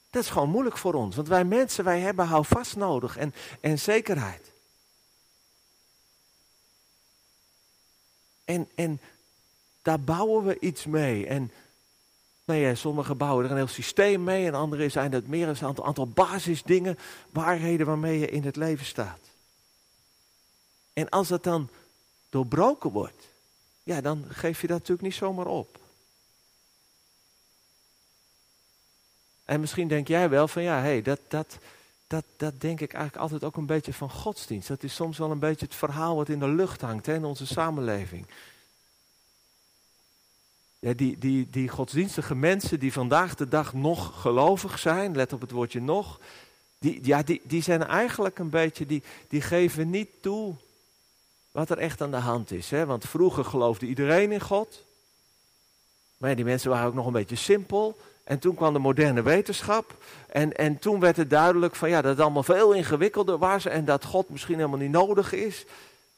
Dat 0.09 0.23
is 0.23 0.29
gewoon 0.29 0.50
moeilijk 0.50 0.77
voor 0.77 0.93
ons, 0.93 1.15
want 1.15 1.27
wij 1.27 1.45
mensen, 1.45 1.83
wij 1.83 2.00
hebben 2.00 2.25
houvast 2.25 2.75
nodig 2.75 3.17
en, 3.17 3.33
en 3.59 3.79
zekerheid. 3.79 4.51
En, 8.45 8.69
en 8.75 9.00
daar 9.81 10.00
bouwen 10.00 10.45
we 10.45 10.59
iets 10.59 10.85
mee. 10.85 11.27
En 11.27 11.51
nou 12.43 12.59
ja, 12.59 12.75
sommige 12.75 13.15
bouwen 13.15 13.45
er 13.45 13.51
een 13.51 13.57
heel 13.57 13.67
systeem 13.67 14.23
mee 14.23 14.45
en 14.45 14.53
andere 14.53 14.89
zijn 14.89 15.11
het 15.11 15.27
meer 15.27 15.47
een 15.47 15.61
aantal, 15.61 15.85
aantal 15.85 16.07
basisdingen, 16.07 16.97
waarheden 17.29 17.85
waarmee 17.85 18.19
je 18.19 18.29
in 18.29 18.43
het 18.43 18.55
leven 18.55 18.85
staat. 18.85 19.19
En 20.93 21.09
als 21.09 21.27
dat 21.27 21.43
dan 21.43 21.69
doorbroken 22.29 22.91
wordt, 22.91 23.30
ja, 23.83 24.01
dan 24.01 24.25
geef 24.29 24.61
je 24.61 24.67
dat 24.67 24.77
natuurlijk 24.77 25.07
niet 25.07 25.15
zomaar 25.15 25.45
op. 25.45 25.79
En 29.45 29.59
misschien 29.59 29.88
denk 29.88 30.07
jij 30.07 30.29
wel 30.29 30.47
van 30.47 30.63
ja, 30.63 30.79
hey, 30.79 31.01
dat, 31.01 31.19
dat, 31.27 31.57
dat, 32.07 32.25
dat 32.38 32.61
denk 32.61 32.79
ik 32.81 32.93
eigenlijk 32.93 33.23
altijd 33.23 33.43
ook 33.43 33.57
een 33.57 33.65
beetje 33.65 33.93
van 33.93 34.09
godsdienst. 34.09 34.67
Dat 34.67 34.83
is 34.83 34.95
soms 34.95 35.17
wel 35.17 35.31
een 35.31 35.39
beetje 35.39 35.65
het 35.65 35.75
verhaal 35.75 36.15
wat 36.15 36.29
in 36.29 36.39
de 36.39 36.47
lucht 36.47 36.81
hangt 36.81 37.05
hè, 37.05 37.13
in 37.13 37.25
onze 37.25 37.45
samenleving. 37.45 38.25
Ja, 40.79 40.93
die, 40.93 41.17
die, 41.17 41.50
die 41.50 41.69
godsdienstige 41.69 42.35
mensen 42.35 42.79
die 42.79 42.93
vandaag 42.93 43.36
de 43.36 43.47
dag 43.47 43.73
nog 43.73 44.21
gelovig 44.21 44.79
zijn, 44.79 45.15
let 45.15 45.34
op 45.34 45.41
het 45.41 45.51
woordje 45.51 45.82
nog, 45.82 46.19
die, 46.79 47.06
ja, 47.06 47.23
die, 47.23 47.41
die 47.43 47.62
zijn 47.62 47.84
eigenlijk 47.84 48.39
een 48.39 48.49
beetje, 48.49 48.86
die, 48.86 49.03
die 49.27 49.41
geven 49.41 49.89
niet 49.89 50.10
toe 50.21 50.56
wat 51.51 51.69
er 51.69 51.77
echt 51.77 52.01
aan 52.01 52.11
de 52.11 52.17
hand 52.17 52.51
is. 52.51 52.69
Hè? 52.69 52.85
Want 52.85 53.05
vroeger 53.05 53.45
geloofde 53.45 53.85
iedereen 53.85 54.31
in 54.31 54.41
God. 54.41 54.83
Maar 56.17 56.29
ja, 56.29 56.35
die 56.35 56.45
mensen 56.45 56.69
waren 56.69 56.87
ook 56.87 56.93
nog 56.93 57.05
een 57.05 57.11
beetje 57.11 57.35
simpel. 57.35 57.97
En 58.23 58.39
toen 58.39 58.55
kwam 58.55 58.73
de 58.73 58.79
moderne 58.79 59.21
wetenschap. 59.21 60.03
En, 60.27 60.57
en 60.57 60.79
toen 60.79 60.99
werd 60.99 61.17
het 61.17 61.29
duidelijk 61.29 61.75
van 61.75 61.89
ja, 61.89 62.01
dat 62.01 62.11
het 62.11 62.19
allemaal 62.19 62.43
veel 62.43 62.73
ingewikkelder 62.73 63.37
was. 63.37 63.65
En 63.65 63.85
dat 63.85 64.05
God 64.05 64.29
misschien 64.29 64.55
helemaal 64.55 64.77
niet 64.77 64.91
nodig 64.91 65.33
is. 65.33 65.65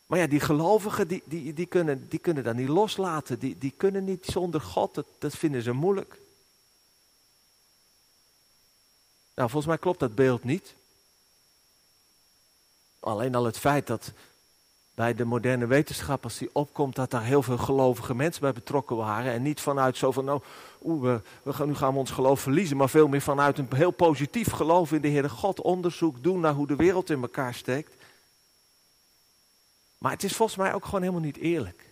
Maar 0.06 0.20
ja, 0.20 0.28
die 0.28 0.40
gelovigen, 0.40 1.08
die, 1.08 1.24
die, 1.26 1.54
die, 1.54 1.66
kunnen, 1.66 2.06
die 2.10 2.20
kunnen 2.20 2.44
dat 2.44 2.56
niet 2.56 2.68
loslaten. 2.68 3.40
Die, 3.40 3.58
die 3.58 3.74
kunnen 3.78 4.04
niet 4.04 4.26
zonder 4.26 4.62
God, 4.62 4.96
dat, 4.96 5.06
dat 5.20 5.36
vinden 5.36 5.62
ze 5.62 5.72
moeilijk. 5.72 6.18
Nou, 9.36 9.50
volgens 9.50 9.66
mij 9.66 9.78
klopt 9.78 10.00
dat 10.00 10.16
beeld 10.16 10.44
niet. 10.44 10.76
Alleen 13.00 13.36
al 13.36 13.46
het 13.46 13.58
feit 13.58 13.88
dat 13.88 14.12
bij 14.96 15.14
de 15.14 15.26
moderne 15.26 15.66
wetenschap, 15.66 16.24
als 16.24 16.38
die 16.38 16.50
opkomt, 16.54 16.96
dat 16.96 17.12
daar 17.12 17.24
heel 17.24 17.44
veel 17.44 17.58
gelovige 17.58 18.16
mensen 18.16 18.42
bij 18.42 18.54
betrokken 18.54 18.96
waren. 18.96 19.32
En 19.32 19.42
niet 19.42 19.62
vanuit 19.62 19.98
zo 19.98 20.12
van, 20.12 20.26
nou, 20.26 20.42
we, 20.80 21.22
we 21.44 21.54
gaan, 21.54 21.68
nu 21.68 21.76
gaan 21.76 21.94
we 21.94 22.00
ons 22.00 22.12
geloof 22.12 22.40
verliezen, 22.40 22.78
maar 22.78 22.90
veel 22.90 23.08
meer 23.08 23.22
vanuit 23.22 23.58
een 23.58 23.68
heel 23.76 23.92
positief 23.92 24.52
geloof 24.52 24.92
in 24.92 25.02
de 25.02 25.10
Heere 25.10 25.30
God. 25.30 25.62
Onderzoek 25.62 26.24
doen 26.24 26.40
naar 26.40 26.54
hoe 26.54 26.68
de 26.68 26.76
wereld 26.76 27.10
in 27.10 27.22
elkaar 27.22 27.54
steekt. 27.54 27.94
Maar 29.98 30.12
het 30.12 30.24
is 30.24 30.36
volgens 30.36 30.58
mij 30.58 30.74
ook 30.74 30.86
gewoon 30.86 31.02
helemaal 31.02 31.22
niet 31.22 31.38
eerlijk. 31.38 31.92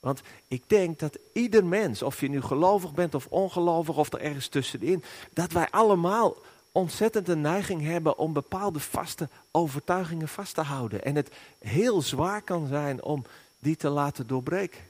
Want 0.00 0.20
ik 0.48 0.68
denk 0.68 0.98
dat 0.98 1.18
ieder 1.32 1.64
mens, 1.64 2.02
of 2.02 2.20
je 2.20 2.28
nu 2.28 2.42
gelovig 2.42 2.92
bent 2.94 3.14
of 3.14 3.26
ongelovig 3.26 3.96
of 3.96 4.12
er 4.12 4.20
ergens 4.20 4.48
tussenin, 4.48 5.04
dat 5.32 5.52
wij 5.52 5.70
allemaal 5.70 6.36
ontzettend 6.78 7.28
een 7.28 7.40
neiging 7.40 7.82
hebben 7.82 8.18
om 8.18 8.32
bepaalde 8.32 8.80
vaste 8.80 9.28
overtuigingen 9.50 10.28
vast 10.28 10.54
te 10.54 10.60
houden. 10.60 11.04
En 11.04 11.14
het 11.14 11.34
heel 11.58 12.02
zwaar 12.02 12.42
kan 12.42 12.66
zijn 12.66 13.02
om 13.02 13.24
die 13.58 13.76
te 13.76 13.88
laten 13.88 14.26
doorbreken. 14.26 14.80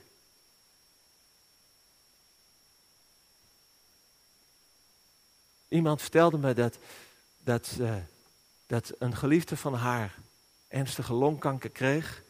Iemand 5.69 6.01
vertelde 6.01 6.39
me 6.39 6.55
dat, 6.55 6.79
dat, 7.39 7.77
uh, 7.81 7.95
dat 8.67 8.93
een 8.99 9.17
geliefde 9.17 9.57
van 9.57 9.75
haar 9.75 10.19
ernstige 10.69 11.13
longkanker 11.13 11.71
kreeg. 11.71 12.23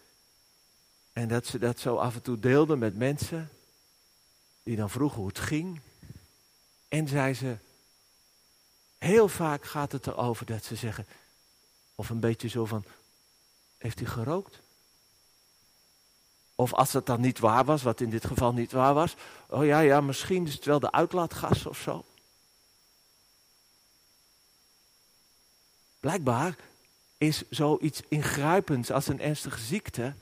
En 1.12 1.28
dat 1.28 1.46
ze 1.46 1.58
dat 1.58 1.78
zo 1.78 1.96
af 1.96 2.14
en 2.14 2.22
toe 2.22 2.38
deelde 2.38 2.76
met 2.76 2.96
mensen. 2.96 3.50
Die 4.62 4.76
dan 4.76 4.90
vroegen 4.90 5.18
hoe 5.18 5.28
het 5.28 5.38
ging. 5.38 5.80
En 6.88 7.08
zei 7.08 7.34
ze, 7.34 7.56
heel 8.98 9.28
vaak 9.28 9.64
gaat 9.64 9.92
het 9.92 10.06
erover 10.06 10.46
dat 10.46 10.64
ze 10.64 10.76
zeggen, 10.76 11.06
of 11.94 12.10
een 12.10 12.20
beetje 12.20 12.48
zo 12.48 12.64
van, 12.64 12.84
heeft 13.78 14.00
u 14.00 14.06
gerookt? 14.06 14.60
Of 16.54 16.72
als 16.72 16.90
dat 16.90 17.06
dan 17.06 17.20
niet 17.20 17.38
waar 17.38 17.64
was, 17.64 17.82
wat 17.82 18.00
in 18.00 18.10
dit 18.10 18.26
geval 18.26 18.52
niet 18.52 18.72
waar 18.72 18.94
was, 18.94 19.16
oh 19.48 19.64
ja, 19.64 19.80
ja, 19.80 20.00
misschien 20.00 20.46
is 20.46 20.54
het 20.54 20.64
wel 20.64 20.80
de 20.80 20.92
uitlaatgas 20.92 21.66
of 21.66 21.78
zo. 21.78 22.04
Blijkbaar 26.00 26.56
is 27.18 27.42
zoiets 27.50 28.02
ingrijpends 28.08 28.90
als 28.90 29.06
een 29.06 29.20
ernstige 29.20 29.60
ziekte. 29.60 30.14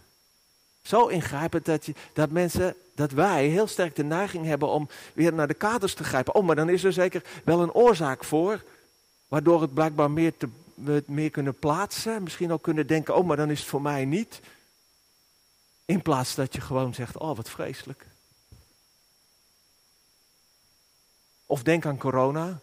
Zo 0.86 1.06
ingrijpend 1.06 1.64
dat, 1.64 1.86
je, 1.86 1.94
dat 2.12 2.30
mensen, 2.30 2.76
dat 2.94 3.10
wij 3.10 3.46
heel 3.46 3.66
sterk 3.66 3.96
de 3.96 4.04
neiging 4.04 4.44
hebben 4.44 4.68
om 4.68 4.88
weer 5.14 5.32
naar 5.32 5.46
de 5.46 5.54
kaders 5.54 5.94
te 5.94 6.04
grijpen. 6.04 6.34
Oh, 6.34 6.44
maar 6.44 6.56
dan 6.56 6.68
is 6.68 6.84
er 6.84 6.92
zeker 6.92 7.22
wel 7.44 7.62
een 7.62 7.72
oorzaak 7.72 8.24
voor, 8.24 8.64
waardoor 9.28 9.60
het 9.60 9.74
blijkbaar 9.74 10.10
meer 10.10 10.36
te, 10.36 10.48
we 10.74 10.92
het 10.92 11.08
meer 11.08 11.30
kunnen 11.30 11.58
plaatsen. 11.58 12.22
Misschien 12.22 12.52
ook 12.52 12.62
kunnen 12.62 12.86
denken, 12.86 13.16
oh, 13.16 13.26
maar 13.26 13.36
dan 13.36 13.50
is 13.50 13.60
het 13.60 13.68
voor 13.68 13.82
mij 13.82 14.04
niet. 14.04 14.40
In 15.84 16.02
plaats 16.02 16.34
dat 16.34 16.54
je 16.54 16.60
gewoon 16.60 16.94
zegt, 16.94 17.18
oh, 17.18 17.36
wat 17.36 17.50
vreselijk. 17.50 18.06
Of 21.46 21.62
denk 21.62 21.86
aan 21.86 21.98
corona. 21.98 22.60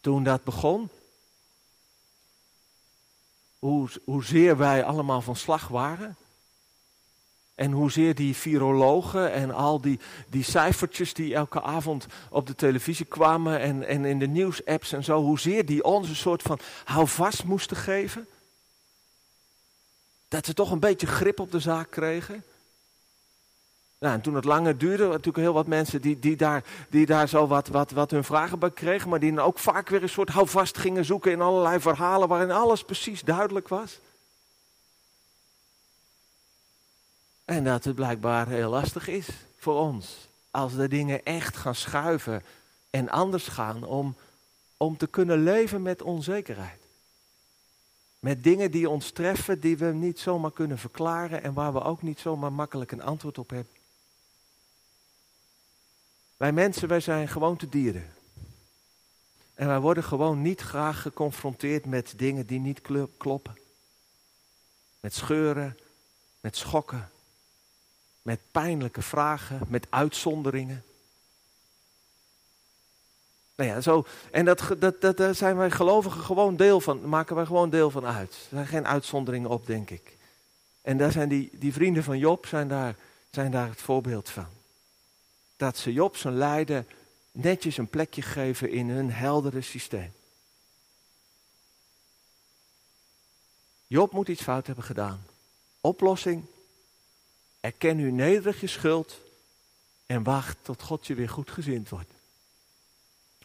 Toen 0.00 0.22
dat 0.22 0.44
begon, 0.44 0.90
hoe, 3.58 3.88
hoezeer 4.04 4.56
wij 4.56 4.84
allemaal 4.84 5.20
van 5.20 5.36
slag 5.36 5.68
waren. 5.68 6.16
En 7.54 7.72
hoezeer 7.72 8.14
die 8.14 8.36
virologen 8.36 9.32
en 9.32 9.50
al 9.50 9.80
die, 9.80 10.00
die 10.28 10.42
cijfertjes 10.42 11.14
die 11.14 11.34
elke 11.34 11.62
avond 11.62 12.06
op 12.30 12.46
de 12.46 12.54
televisie 12.54 13.06
kwamen 13.06 13.60
en, 13.60 13.86
en 13.86 14.04
in 14.04 14.18
de 14.18 14.26
nieuwsapps 14.26 14.92
en 14.92 15.04
zo, 15.04 15.22
hoezeer 15.22 15.66
die 15.66 15.84
ons 15.84 16.08
een 16.08 16.16
soort 16.16 16.42
van 16.42 16.58
houvast 16.84 17.44
moesten 17.44 17.76
geven. 17.76 18.28
Dat 20.28 20.46
ze 20.46 20.54
toch 20.54 20.70
een 20.70 20.80
beetje 20.80 21.06
grip 21.06 21.40
op 21.40 21.50
de 21.50 21.60
zaak 21.60 21.90
kregen. 21.90 22.44
Nou, 23.98 24.14
en 24.14 24.20
toen 24.20 24.34
het 24.34 24.44
langer 24.44 24.78
duurde, 24.78 25.06
natuurlijk 25.06 25.36
heel 25.36 25.52
wat 25.52 25.66
mensen 25.66 26.00
die, 26.00 26.18
die, 26.18 26.36
daar, 26.36 26.64
die 26.90 27.06
daar 27.06 27.28
zo 27.28 27.46
wat, 27.46 27.68
wat, 27.68 27.90
wat 27.90 28.10
hun 28.10 28.24
vragen 28.24 28.58
bij 28.58 28.70
kregen, 28.70 29.08
maar 29.08 29.20
die 29.20 29.34
dan 29.34 29.44
ook 29.44 29.58
vaak 29.58 29.88
weer 29.88 30.02
een 30.02 30.08
soort 30.08 30.28
houvast 30.28 30.78
gingen 30.78 31.04
zoeken 31.04 31.32
in 31.32 31.40
allerlei 31.40 31.80
verhalen 31.80 32.28
waarin 32.28 32.50
alles 32.50 32.84
precies 32.84 33.22
duidelijk 33.22 33.68
was. 33.68 34.00
En 37.44 37.64
dat 37.64 37.84
het 37.84 37.94
blijkbaar 37.94 38.48
heel 38.48 38.70
lastig 38.70 39.08
is 39.08 39.28
voor 39.56 39.80
ons 39.80 40.28
als 40.50 40.74
de 40.74 40.88
dingen 40.88 41.24
echt 41.24 41.56
gaan 41.56 41.74
schuiven 41.74 42.42
en 42.90 43.08
anders 43.08 43.48
gaan 43.48 43.84
om, 43.84 44.16
om 44.76 44.96
te 44.96 45.06
kunnen 45.06 45.42
leven 45.42 45.82
met 45.82 46.02
onzekerheid. 46.02 46.80
Met 48.18 48.42
dingen 48.42 48.70
die 48.70 48.90
ons 48.90 49.10
treffen, 49.10 49.60
die 49.60 49.76
we 49.76 49.86
niet 49.86 50.18
zomaar 50.18 50.52
kunnen 50.52 50.78
verklaren 50.78 51.42
en 51.42 51.52
waar 51.52 51.72
we 51.72 51.82
ook 51.82 52.02
niet 52.02 52.18
zomaar 52.18 52.52
makkelijk 52.52 52.92
een 52.92 53.02
antwoord 53.02 53.38
op 53.38 53.50
hebben. 53.50 53.75
Wij 56.36 56.52
mensen, 56.52 56.88
wij 56.88 57.00
zijn 57.00 57.28
gewoontedieren. 57.28 58.14
En 59.54 59.66
wij 59.66 59.80
worden 59.80 60.04
gewoon 60.04 60.42
niet 60.42 60.60
graag 60.60 61.02
geconfronteerd 61.02 61.86
met 61.86 62.12
dingen 62.16 62.46
die 62.46 62.60
niet 62.60 62.80
kloppen. 63.16 63.58
Met 65.00 65.14
scheuren, 65.14 65.78
met 66.40 66.56
schokken, 66.56 67.10
met 68.22 68.40
pijnlijke 68.50 69.02
vragen, 69.02 69.60
met 69.68 69.86
uitzonderingen. 69.90 70.84
Nou 73.54 73.80
zo, 73.80 74.06
en 74.30 74.44
dat, 74.44 74.74
dat, 74.78 75.00
dat, 75.00 75.16
daar 75.16 75.34
zijn 75.34 75.56
wij 75.56 75.70
gelovigen 75.70 76.20
gewoon 76.20 76.56
deel 76.56 76.80
van, 76.80 77.08
maken 77.08 77.36
wij 77.36 77.46
gewoon 77.46 77.70
deel 77.70 77.90
van 77.90 78.06
uit. 78.06 78.32
Er 78.32 78.48
zijn 78.50 78.66
geen 78.66 78.86
uitzonderingen 78.86 79.50
op, 79.50 79.66
denk 79.66 79.90
ik. 79.90 80.16
En 80.82 80.98
daar 80.98 81.12
zijn 81.12 81.28
die, 81.28 81.50
die 81.52 81.72
vrienden 81.72 82.04
van 82.04 82.18
Job 82.18 82.46
zijn 82.46 82.68
daar, 82.68 82.96
zijn 83.30 83.50
daar 83.50 83.68
het 83.68 83.80
voorbeeld 83.80 84.30
van 84.30 84.55
dat 85.56 85.76
ze 85.76 85.92
Job 85.92 86.16
zijn 86.16 86.36
lijden 86.36 86.86
netjes 87.32 87.76
een 87.76 87.88
plekje 87.88 88.22
geven 88.22 88.70
in 88.70 88.88
hun 88.88 89.12
heldere 89.12 89.60
systeem. 89.60 90.12
Job 93.86 94.12
moet 94.12 94.28
iets 94.28 94.42
fout 94.42 94.66
hebben 94.66 94.84
gedaan. 94.84 95.26
Oplossing. 95.80 96.44
Erken 97.60 97.98
u 97.98 98.10
nederig 98.10 98.60
je 98.60 98.66
schuld 98.66 99.20
en 100.06 100.22
wacht 100.22 100.56
tot 100.62 100.82
God 100.82 101.06
je 101.06 101.14
weer 101.14 101.28
goed 101.28 101.50
gezind 101.50 101.88
wordt. 101.88 102.10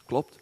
Klopt. 0.04 0.38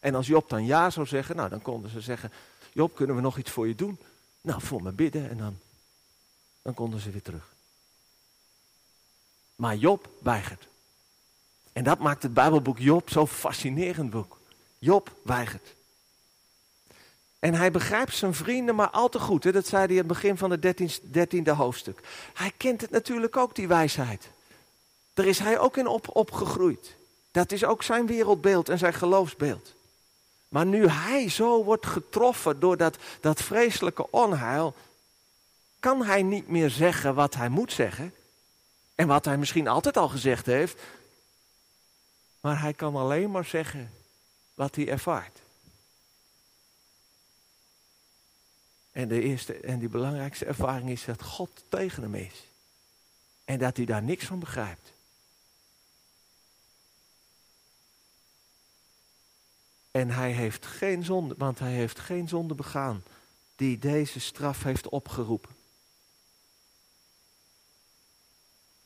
En 0.00 0.14
als 0.14 0.26
Job 0.26 0.48
dan 0.48 0.64
ja 0.64 0.90
zou 0.90 1.06
zeggen, 1.06 1.36
nou 1.36 1.48
dan 1.48 1.62
konden 1.62 1.90
ze 1.90 2.00
zeggen, 2.00 2.32
Job 2.72 2.94
kunnen 2.94 3.16
we 3.16 3.22
nog 3.22 3.38
iets 3.38 3.50
voor 3.50 3.68
je 3.68 3.74
doen? 3.74 3.98
Nou, 4.40 4.60
voor 4.60 4.82
me 4.82 4.92
bidden 4.92 5.30
en 5.30 5.36
dan, 5.36 5.58
dan 6.62 6.74
konden 6.74 7.00
ze 7.00 7.10
weer 7.10 7.22
terug. 7.22 7.51
Maar 9.56 9.76
Job 9.76 10.08
weigert. 10.18 10.68
En 11.72 11.84
dat 11.84 11.98
maakt 11.98 12.22
het 12.22 12.34
Bijbelboek 12.34 12.78
Job 12.78 13.10
zo'n 13.10 13.28
fascinerend 13.28 14.10
boek. 14.10 14.38
Job 14.78 15.12
weigert. 15.22 15.74
En 17.38 17.54
hij 17.54 17.70
begrijpt 17.70 18.16
zijn 18.16 18.34
vrienden 18.34 18.74
maar 18.74 18.90
al 18.90 19.08
te 19.08 19.18
goed. 19.18 19.44
Hè? 19.44 19.52
Dat 19.52 19.66
zei 19.66 19.82
hij 19.82 19.90
in 19.90 19.98
het 19.98 20.06
begin 20.06 20.36
van 20.36 20.50
het 20.50 20.62
dertiende 21.12 21.50
hoofdstuk. 21.50 22.00
Hij 22.34 22.52
kent 22.56 22.80
het 22.80 22.90
natuurlijk 22.90 23.36
ook, 23.36 23.54
die 23.54 23.68
wijsheid. 23.68 24.28
Daar 25.14 25.26
is 25.26 25.38
hij 25.38 25.58
ook 25.58 25.76
in 25.76 25.86
op, 25.86 26.16
opgegroeid. 26.16 26.96
Dat 27.30 27.52
is 27.52 27.64
ook 27.64 27.82
zijn 27.82 28.06
wereldbeeld 28.06 28.68
en 28.68 28.78
zijn 28.78 28.94
geloofsbeeld. 28.94 29.74
Maar 30.48 30.66
nu 30.66 30.88
hij 30.88 31.28
zo 31.28 31.64
wordt 31.64 31.86
getroffen 31.86 32.60
door 32.60 32.76
dat, 32.76 32.96
dat 33.20 33.42
vreselijke 33.42 34.10
onheil, 34.10 34.74
kan 35.80 36.04
hij 36.04 36.22
niet 36.22 36.48
meer 36.48 36.70
zeggen 36.70 37.14
wat 37.14 37.34
hij 37.34 37.48
moet 37.48 37.72
zeggen. 37.72 38.14
En 39.02 39.08
wat 39.08 39.24
hij 39.24 39.38
misschien 39.38 39.68
altijd 39.68 39.96
al 39.96 40.08
gezegd 40.08 40.46
heeft. 40.46 40.80
Maar 42.40 42.60
hij 42.60 42.72
kan 42.72 42.96
alleen 42.96 43.30
maar 43.30 43.44
zeggen 43.44 43.90
wat 44.54 44.74
hij 44.74 44.88
ervaart. 44.88 45.42
En 48.92 49.08
de 49.08 49.20
eerste 49.20 49.54
en 49.54 49.78
die 49.78 49.88
belangrijkste 49.88 50.44
ervaring 50.44 50.90
is 50.90 51.04
dat 51.04 51.22
God 51.22 51.64
tegen 51.68 52.02
hem 52.02 52.14
is. 52.14 52.46
En 53.44 53.58
dat 53.58 53.76
hij 53.76 53.86
daar 53.86 54.02
niks 54.02 54.24
van 54.24 54.38
begrijpt. 54.38 54.92
En 59.90 60.10
hij 60.10 60.32
heeft 60.32 60.66
geen 60.66 61.04
zonde, 61.04 61.34
want 61.38 61.58
hij 61.58 61.72
heeft 61.72 61.98
geen 61.98 62.28
zonde 62.28 62.54
begaan 62.54 63.02
die 63.56 63.78
deze 63.78 64.20
straf 64.20 64.62
heeft 64.62 64.88
opgeroepen. 64.88 65.51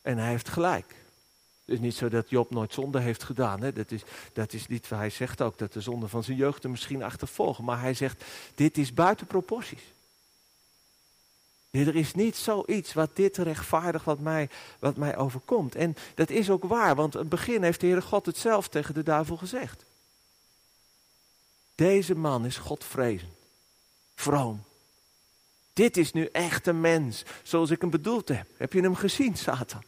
En 0.06 0.18
hij 0.18 0.28
heeft 0.28 0.48
gelijk. 0.48 0.94
Het 1.64 1.74
is 1.74 1.80
niet 1.80 1.94
zo 1.94 2.08
dat 2.08 2.30
Job 2.30 2.50
nooit 2.50 2.72
zonde 2.72 3.00
heeft 3.00 3.22
gedaan. 3.22 3.62
Hè? 3.62 3.72
Dat, 3.72 3.90
is, 3.90 4.02
dat 4.32 4.52
is 4.52 4.66
niet, 4.66 4.88
hij 4.88 5.10
zegt 5.10 5.42
ook 5.42 5.58
dat 5.58 5.72
de 5.72 5.80
zonde 5.80 6.08
van 6.08 6.24
zijn 6.24 6.36
jeugd 6.36 6.64
er 6.64 6.70
misschien 6.70 7.02
achtervolgen. 7.02 7.64
Maar 7.64 7.80
hij 7.80 7.94
zegt, 7.94 8.24
dit 8.54 8.78
is 8.78 8.94
buiten 8.94 9.26
proporties. 9.26 9.82
Er 11.70 11.96
is 11.96 12.14
niet 12.14 12.36
zoiets 12.36 12.92
wat 12.92 13.16
dit 13.16 13.36
rechtvaardig 13.36 14.04
wat 14.04 14.18
mij, 14.18 14.48
wat 14.78 14.96
mij 14.96 15.16
overkomt. 15.16 15.74
En 15.74 15.96
dat 16.14 16.30
is 16.30 16.50
ook 16.50 16.64
waar, 16.64 16.94
want 16.94 17.14
in 17.14 17.20
het 17.20 17.28
begin 17.28 17.62
heeft 17.62 17.80
de 17.80 17.86
Heere 17.86 18.02
God 18.02 18.26
het 18.26 18.36
zelf 18.36 18.68
tegen 18.68 18.94
de 18.94 19.02
duivel 19.02 19.36
gezegd. 19.36 19.84
Deze 21.74 22.14
man 22.14 22.46
is 22.46 22.56
Godvrezend, 22.56 23.32
vroom. 24.14 24.64
Dit 25.72 25.96
is 25.96 26.12
nu 26.12 26.28
echt 26.32 26.66
een 26.66 26.80
mens, 26.80 27.24
zoals 27.42 27.70
ik 27.70 27.80
hem 27.80 27.90
bedoeld 27.90 28.28
heb. 28.28 28.46
Heb 28.56 28.72
je 28.72 28.80
hem 28.80 28.94
gezien, 28.94 29.36
Satan? 29.36 29.82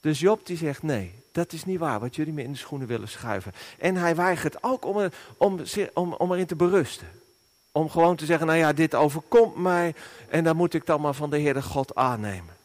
Dus 0.00 0.18
Job 0.18 0.46
die 0.46 0.56
zegt, 0.56 0.82
nee, 0.82 1.14
dat 1.32 1.52
is 1.52 1.64
niet 1.64 1.78
waar 1.78 2.00
wat 2.00 2.16
jullie 2.16 2.32
me 2.32 2.42
in 2.42 2.52
de 2.52 2.58
schoenen 2.58 2.88
willen 2.88 3.08
schuiven. 3.08 3.52
En 3.78 3.96
hij 3.96 4.16
weigert 4.16 4.62
ook 4.62 4.84
om, 4.84 5.10
om, 5.36 5.60
om, 5.94 6.12
om 6.12 6.32
erin 6.32 6.46
te 6.46 6.56
berusten. 6.56 7.08
Om 7.72 7.90
gewoon 7.90 8.16
te 8.16 8.24
zeggen, 8.24 8.46
nou 8.46 8.58
ja, 8.58 8.72
dit 8.72 8.94
overkomt 8.94 9.56
mij 9.56 9.94
en 10.28 10.44
dan 10.44 10.56
moet 10.56 10.74
ik 10.74 10.86
dan 10.86 11.00
maar 11.00 11.14
van 11.14 11.30
de 11.30 11.40
Heere 11.40 11.62
God 11.62 11.94
aannemen. 11.94 12.56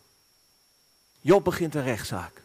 Job 1.21 1.43
begint 1.43 1.75
een 1.75 1.83
rechtszaak. 1.83 2.41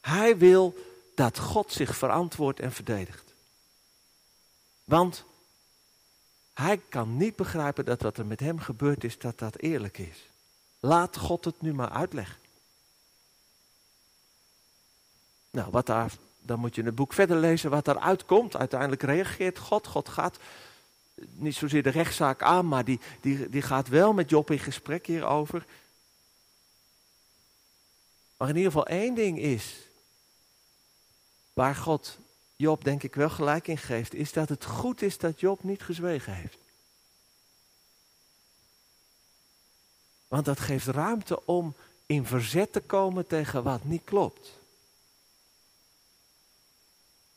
Hij 0.00 0.38
wil 0.38 0.74
dat 1.14 1.38
God 1.38 1.72
zich 1.72 1.96
verantwoordt 1.96 2.60
en 2.60 2.72
verdedigt. 2.72 3.34
Want 4.84 5.24
hij 6.54 6.80
kan 6.88 7.16
niet 7.16 7.36
begrijpen 7.36 7.84
dat 7.84 8.02
wat 8.02 8.18
er 8.18 8.26
met 8.26 8.40
hem 8.40 8.58
gebeurd 8.58 9.04
is, 9.04 9.18
dat 9.18 9.38
dat 9.38 9.56
eerlijk 9.56 9.98
is. 9.98 10.28
Laat 10.80 11.16
God 11.16 11.44
het 11.44 11.60
nu 11.60 11.74
maar 11.74 11.90
uitleggen. 11.90 12.36
Nou, 15.54 15.70
wat 15.70 15.86
daar, 15.86 16.12
dan 16.40 16.58
moet 16.58 16.74
je 16.74 16.82
het 16.82 16.94
boek 16.94 17.12
verder 17.12 17.36
lezen 17.36 17.70
wat 17.70 17.84
daaruit 17.84 18.24
komt. 18.24 18.56
Uiteindelijk 18.56 19.02
reageert 19.02 19.58
God. 19.58 19.86
God 19.86 20.08
gaat 20.08 20.38
niet 21.14 21.54
zozeer 21.54 21.82
de 21.82 21.90
rechtszaak 21.90 22.42
aan, 22.42 22.68
maar 22.68 22.84
die, 22.84 23.00
die, 23.20 23.48
die 23.48 23.62
gaat 23.62 23.88
wel 23.88 24.12
met 24.12 24.30
Job 24.30 24.50
in 24.50 24.58
gesprek 24.58 25.06
hierover. 25.06 25.66
Maar 28.36 28.48
in 28.48 28.56
ieder 28.56 28.72
geval 28.72 28.86
één 28.86 29.14
ding 29.14 29.38
is, 29.38 29.88
waar 31.52 31.74
God 31.74 32.18
Job 32.56 32.84
denk 32.84 33.02
ik 33.02 33.14
wel 33.14 33.30
gelijk 33.30 33.68
in 33.68 33.78
geeft, 33.78 34.14
is 34.14 34.32
dat 34.32 34.48
het 34.48 34.64
goed 34.64 35.02
is 35.02 35.18
dat 35.18 35.40
Job 35.40 35.62
niet 35.62 35.82
gezwegen 35.82 36.32
heeft. 36.34 36.58
Want 40.28 40.44
dat 40.44 40.60
geeft 40.60 40.86
ruimte 40.86 41.46
om 41.46 41.74
in 42.06 42.26
verzet 42.26 42.72
te 42.72 42.80
komen 42.80 43.26
tegen 43.26 43.62
wat 43.62 43.84
niet 43.84 44.04
klopt. 44.04 44.62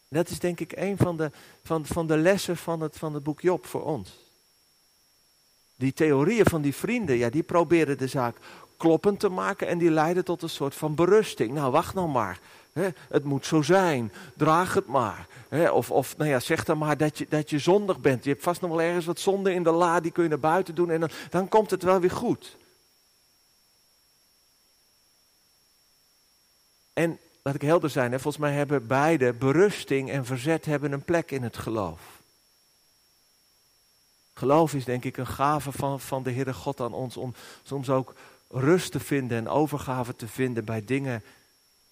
Dat 0.10 0.30
is 0.30 0.40
denk 0.40 0.60
ik 0.60 0.72
een 0.76 0.98
van 0.98 1.18
de, 1.18 1.32
van, 1.64 1.86
van 1.86 2.08
de 2.08 2.18
lessen 2.18 2.58
van 2.58 2.82
het, 2.82 2.98
van 2.98 3.14
het 3.14 3.24
boek 3.24 3.42
Job 3.42 3.66
voor 3.66 3.84
ons. 3.84 4.26
Die 5.76 5.94
theorieën 5.94 6.46
van 6.46 6.62
die 6.62 6.76
vrienden, 6.76 7.18
ja, 7.18 7.30
die 7.30 7.44
proberen 7.44 7.98
de 7.98 8.08
zaak 8.08 8.38
kloppend 8.78 9.20
te 9.20 9.30
maken 9.30 9.68
en 9.68 9.78
die 9.78 9.92
leiden 9.92 10.26
tot 10.26 10.42
een 10.42 10.50
soort 10.50 10.76
van 10.76 10.96
berusting. 10.96 11.54
Nou, 11.54 11.72
wacht 11.72 11.94
nou 11.94 12.08
maar. 12.08 12.40
het 13.10 13.24
moet 13.24 13.46
zo 13.46 13.62
zijn. 13.62 14.12
Draag 14.36 14.74
het 14.74 14.88
maar. 14.88 15.28
of, 15.72 15.92
of 15.92 16.18
nou 16.18 16.30
ja, 16.30 16.40
zeg 16.40 16.64
dan 16.64 16.78
maar 16.78 16.98
dat 16.98 17.18
je, 17.18 17.26
dat 17.30 17.50
je 17.50 17.60
zondig 17.60 18.00
bent. 18.00 18.24
Je 18.24 18.30
hebt 18.30 18.44
vast 18.44 18.62
nog 18.62 18.70
wel 18.70 18.82
ergens 18.82 19.06
wat 19.06 19.20
zonde 19.20 19.54
in 19.54 19.64
de 19.64 19.72
la, 19.72 20.00
die 20.00 20.12
kun 20.12 20.24
je 20.24 20.30
naar 20.30 20.40
buiten 20.40 20.76
doen 20.76 20.90
en 20.90 21.00
dan, 21.00 21.10
dan 21.30 21.48
komt 21.50 21.72
het 21.72 21.84
wel 21.84 22.00
weer 22.00 22.12
goed. 22.12 22.58
En 26.94 27.20
laat 27.48 27.56
ik 27.56 27.62
helder 27.62 27.90
zijn, 27.90 28.12
hè, 28.12 28.20
volgens 28.20 28.44
mij 28.44 28.54
hebben 28.54 28.88
beide 28.88 29.34
berusting 29.34 30.12
en 30.12 30.26
verzet 30.26 30.66
hebben 30.66 30.92
een 30.92 31.04
plek 31.04 31.32
in 31.32 31.44
het 31.44 31.58
geloof. 31.58 32.22
Geloof 34.34 34.74
is 34.74 34.86
denk 34.86 35.04
ik 35.04 35.18
een 35.18 35.28
gave 35.28 35.72
van, 35.72 36.00
van 36.00 36.24
de 36.24 36.32
Heere 36.32 36.54
God 36.54 36.82
aan 36.82 36.94
ons 36.94 37.18
om 37.18 37.34
soms 37.64 37.90
ook 37.90 38.14
rust 38.50 38.92
te 38.92 39.00
vinden 39.00 39.38
en 39.38 39.48
overgave 39.48 40.16
te 40.16 40.28
vinden 40.28 40.66
bij 40.66 40.86
dingen 40.86 41.24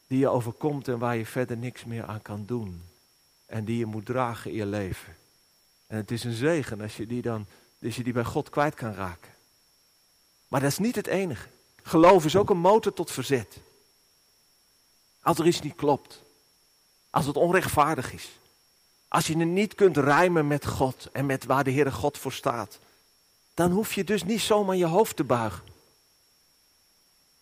die 0.07 0.19
je 0.19 0.29
overkomt 0.29 0.87
en 0.87 0.99
waar 0.99 1.15
je 1.15 1.25
verder 1.25 1.57
niks 1.57 1.85
meer 1.85 2.05
aan 2.05 2.21
kan 2.21 2.45
doen. 2.45 2.83
En 3.45 3.65
die 3.65 3.77
je 3.77 3.85
moet 3.85 4.05
dragen 4.05 4.51
in 4.51 4.57
je 4.57 4.65
leven. 4.65 5.15
En 5.87 5.97
het 5.97 6.11
is 6.11 6.23
een 6.23 6.33
zegen 6.33 6.81
als 6.81 6.97
je 6.97 7.07
die 7.07 7.21
dan, 7.21 7.45
als 7.83 7.95
je 7.95 8.03
die 8.03 8.13
bij 8.13 8.23
God 8.23 8.49
kwijt 8.49 8.73
kan 8.73 8.93
raken. 8.93 9.31
Maar 10.47 10.61
dat 10.61 10.71
is 10.71 10.77
niet 10.77 10.95
het 10.95 11.07
enige. 11.07 11.47
Geloof 11.83 12.25
is 12.25 12.35
ook 12.35 12.49
een 12.49 12.57
motor 12.57 12.93
tot 12.93 13.11
verzet. 13.11 13.57
Als 15.25 15.39
er 15.39 15.47
iets 15.47 15.61
niet 15.61 15.75
klopt. 15.75 16.21
Als 17.09 17.25
het 17.25 17.35
onrechtvaardig 17.35 18.13
is. 18.13 18.39
Als 19.07 19.27
je 19.27 19.37
het 19.37 19.47
niet 19.47 19.75
kunt 19.75 19.97
rijmen 19.97 20.47
met 20.47 20.65
God 20.65 21.09
en 21.11 21.25
met 21.25 21.45
waar 21.45 21.63
de 21.63 21.71
Heere 21.71 21.91
God 21.91 22.17
voor 22.17 22.31
staat. 22.31 22.79
Dan 23.53 23.71
hoef 23.71 23.93
je 23.93 24.03
dus 24.03 24.23
niet 24.23 24.41
zomaar 24.41 24.75
je 24.75 24.85
hoofd 24.85 25.15
te 25.15 25.23
buigen. 25.23 25.63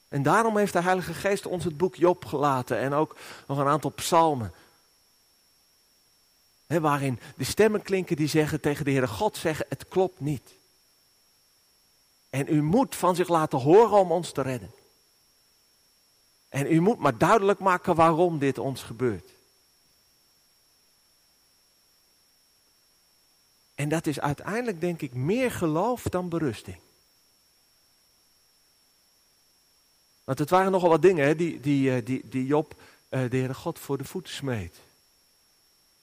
En 0.08 0.24
daarom 0.24 0.58
heeft 0.58 0.74
de 0.74 0.82
Heilige 0.82 1.14
Geest 1.14 1.46
ons 1.46 1.64
het 1.64 1.78
boek 1.78 1.96
Job 1.96 2.26
gelaten 2.26 2.78
en 2.78 2.94
ook 2.94 3.16
nog 3.48 3.58
een 3.58 3.68
aantal 3.68 3.92
psalmen. 3.92 4.54
waarin 6.68 7.20
de 7.36 7.44
stemmen 7.44 7.82
klinken 7.82 8.16
die 8.16 8.28
zeggen 8.28 8.62
tegen 8.62 8.86
de 8.86 8.92
Heere 8.92 9.08
God 9.08 9.38
zeggen, 9.38 9.66
het 9.70 9.88
klopt 9.88 10.20
niet. 10.20 10.54
En 12.30 12.54
u 12.54 12.62
moet 12.62 12.96
van 12.96 13.16
zich 13.16 13.28
laten 13.28 13.60
horen 13.60 13.98
om 13.98 14.12
ons 14.12 14.32
te 14.32 14.42
redden. 14.42 14.72
En 16.54 16.72
u 16.72 16.80
moet 16.80 17.00
maar 17.00 17.18
duidelijk 17.18 17.60
maken 17.60 17.96
waarom 17.96 18.40
dit 18.40 18.58
ons 18.58 18.84
gebeurt. 18.84 19.30
En 23.76 23.90
dat 23.90 24.08
is 24.08 24.20
uiteindelijk, 24.20 24.82
denk 24.82 25.02
ik, 25.02 25.14
meer 25.14 25.52
geloof 25.52 26.04
dan 26.04 26.30
berusting. 26.30 26.78
Want 30.24 30.40
het 30.40 30.50
waren 30.50 30.72
nogal 30.72 30.90
wat 30.90 31.02
dingen 31.02 31.26
hè, 31.26 31.36
die, 31.36 31.60
die, 31.60 31.96
eh, 31.96 32.06
die, 32.06 32.30
die 32.30 32.46
Job 32.46 32.76
uh, 33.10 33.30
de 33.30 33.38
Heere 33.38 33.54
God 33.54 33.80
voor 33.80 33.98
de 33.98 34.06
voeten 34.06 34.34
smeet. 34.34 34.80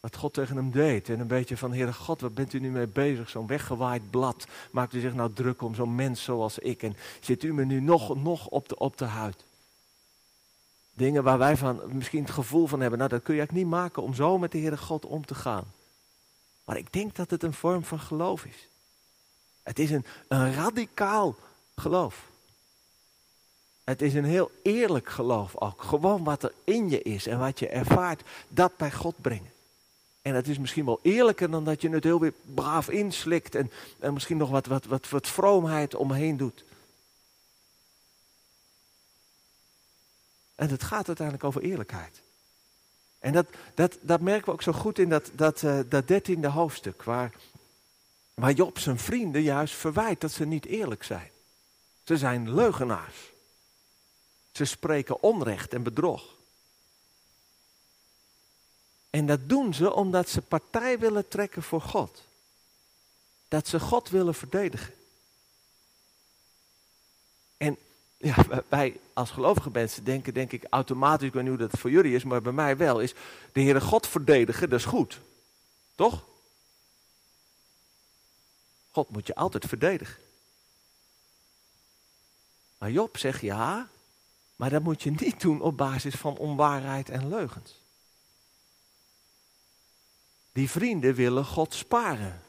Wat 0.01 0.17
God 0.17 0.35
tegen 0.35 0.57
hem 0.57 0.71
deed. 0.71 1.09
En 1.09 1.21
een 1.21 1.27
beetje 1.27 1.57
van, 1.57 1.73
Heere 1.73 1.93
God, 1.93 2.21
wat 2.21 2.35
bent 2.35 2.53
u 2.53 2.59
nu 2.59 2.71
mee 2.71 2.87
bezig? 2.87 3.31
Zo'n 3.31 3.47
weggewaaid 3.47 4.11
blad. 4.11 4.47
Maakt 4.71 4.95
u 4.95 5.01
zich 5.01 5.15
nou 5.15 5.33
druk 5.33 5.63
om 5.63 5.75
zo'n 5.75 5.95
mens 5.95 6.23
zoals 6.23 6.59
ik? 6.59 6.83
En 6.83 6.97
zit 7.21 7.43
u 7.43 7.55
me 7.55 7.65
nu 7.65 7.81
nog, 7.81 8.17
nog 8.17 8.47
op, 8.47 8.69
de, 8.69 8.79
op 8.79 8.97
de 8.97 9.05
huid? 9.05 9.49
Dingen 10.95 11.23
waar 11.23 11.39
wij 11.39 11.57
van 11.57 11.81
misschien 11.93 12.23
het 12.23 12.31
gevoel 12.31 12.67
van 12.67 12.81
hebben, 12.81 12.99
nou 12.99 13.11
dat 13.11 13.23
kun 13.23 13.35
je 13.35 13.41
eigenlijk 13.41 13.69
niet 13.69 13.79
maken 13.79 14.03
om 14.03 14.15
zo 14.15 14.39
met 14.39 14.53
de 14.53 14.59
Heere 14.59 14.79
God 14.79 15.07
om 15.07 15.27
te 15.27 15.35
gaan. 15.35 15.65
Maar 16.65 16.77
ik 16.77 16.93
denk 16.93 17.17
dat 17.17 17.31
het 17.31 17.43
een 17.43 17.53
vorm 17.53 17.85
van 17.85 18.01
geloof 18.01 18.45
is. 18.45 18.69
Het 19.63 19.79
is 19.79 19.91
een, 19.91 20.05
een 20.29 20.55
radicaal 20.55 21.37
geloof. 21.77 22.29
Het 23.85 24.03
is 24.03 24.15
een 24.15 24.25
heel 24.25 24.51
eerlijk 24.63 25.09
geloof 25.09 25.57
ook. 25.57 25.83
Gewoon 25.83 26.25
wat 26.25 26.43
er 26.43 26.53
in 26.65 26.91
je 26.91 27.03
is 27.03 27.27
en 27.27 27.39
wat 27.39 27.59
je 27.59 27.69
ervaart, 27.69 28.23
dat 28.49 28.77
bij 28.77 28.93
God 28.93 29.15
brengen. 29.21 29.51
En 30.23 30.35
het 30.35 30.49
is 30.49 30.59
misschien 30.59 30.85
wel 30.85 30.99
eerlijker 31.03 31.51
dan 31.51 31.65
dat 31.65 31.83
je 31.83 31.89
het 31.89 32.05
heel 32.05 32.21
weer 32.21 32.33
braaf 32.55 32.89
inslikt 32.89 33.55
en, 33.55 33.71
en 33.99 34.13
misschien 34.13 34.37
nog 34.37 34.51
wat, 34.51 34.67
wat, 34.67 34.85
wat, 34.85 35.09
wat 35.09 35.29
vroomheid 35.29 35.95
omheen 35.95 36.37
doet. 36.37 36.65
En 40.61 40.69
het 40.69 40.83
gaat 40.83 41.07
uiteindelijk 41.07 41.47
over 41.47 41.63
eerlijkheid. 41.63 42.21
En 43.19 43.33
dat, 43.33 43.47
dat, 43.75 43.99
dat 44.01 44.21
merken 44.21 44.45
we 44.45 44.53
ook 44.53 44.63
zo 44.63 44.73
goed 44.73 44.99
in 44.99 45.09
dat, 45.09 45.31
dat, 45.35 45.63
uh, 45.63 45.81
dat 45.89 46.09
dertiende 46.09 46.49
hoofdstuk, 46.49 47.03
waar, 47.03 47.35
waar 48.35 48.53
Job 48.53 48.79
zijn 48.79 48.99
vrienden 48.99 49.43
juist 49.43 49.75
verwijt 49.75 50.21
dat 50.21 50.33
ze 50.33 50.45
niet 50.45 50.65
eerlijk 50.65 51.03
zijn. 51.03 51.31
Ze 52.05 52.17
zijn 52.17 52.55
leugenaars. 52.55 53.33
Ze 54.53 54.65
spreken 54.65 55.23
onrecht 55.23 55.75
en 55.75 55.83
bedrog. 55.83 56.37
En 59.11 59.27
dat 59.27 59.49
doen 59.49 59.75
ze 59.75 59.93
omdat 59.93 60.29
ze 60.29 60.43
partij 60.43 60.99
willen 60.99 61.29
trekken 61.29 61.63
voor 61.63 61.83
God. 61.83 62.23
Dat 63.49 63.69
ze 63.69 63.81
God 63.81 64.09
willen 64.09 64.35
verdedigen. 64.35 64.95
En 67.57 67.79
ja, 68.23 68.63
wij 68.69 69.01
als 69.13 69.31
gelovige 69.31 69.71
mensen 69.71 70.05
denken, 70.05 70.35
denk 70.35 70.53
ik 70.53 70.67
automatisch, 70.71 71.27
ik 71.27 71.33
weet 71.33 71.43
niet 71.43 71.59
hoe 71.59 71.69
dat 71.69 71.81
voor 71.81 71.91
jullie 71.91 72.15
is, 72.15 72.25
maar 72.25 72.43
bij 72.43 72.53
mij 72.53 72.77
wel, 72.77 73.01
is 73.01 73.15
de 73.53 73.61
Heere 73.61 73.81
God 73.81 74.07
verdedigen, 74.07 74.71
dat 74.71 74.79
is 74.79 74.85
goed. 74.85 75.21
Toch? 75.95 76.25
God 78.91 79.11
moet 79.11 79.27
je 79.27 79.35
altijd 79.35 79.67
verdedigen. 79.67 80.23
Maar 82.79 82.91
Job 82.91 83.19
zegt 83.19 83.41
ja, 83.41 83.89
maar 84.57 84.71
dat 84.71 84.83
moet 84.83 85.03
je 85.03 85.11
niet 85.11 85.41
doen 85.41 85.61
op 85.61 85.77
basis 85.77 86.15
van 86.15 86.37
onwaarheid 86.37 87.09
en 87.09 87.29
leugens. 87.29 87.81
Die 90.53 90.71
vrienden 90.71 91.15
willen 91.15 91.45
God 91.45 91.75
sparen. 91.75 92.43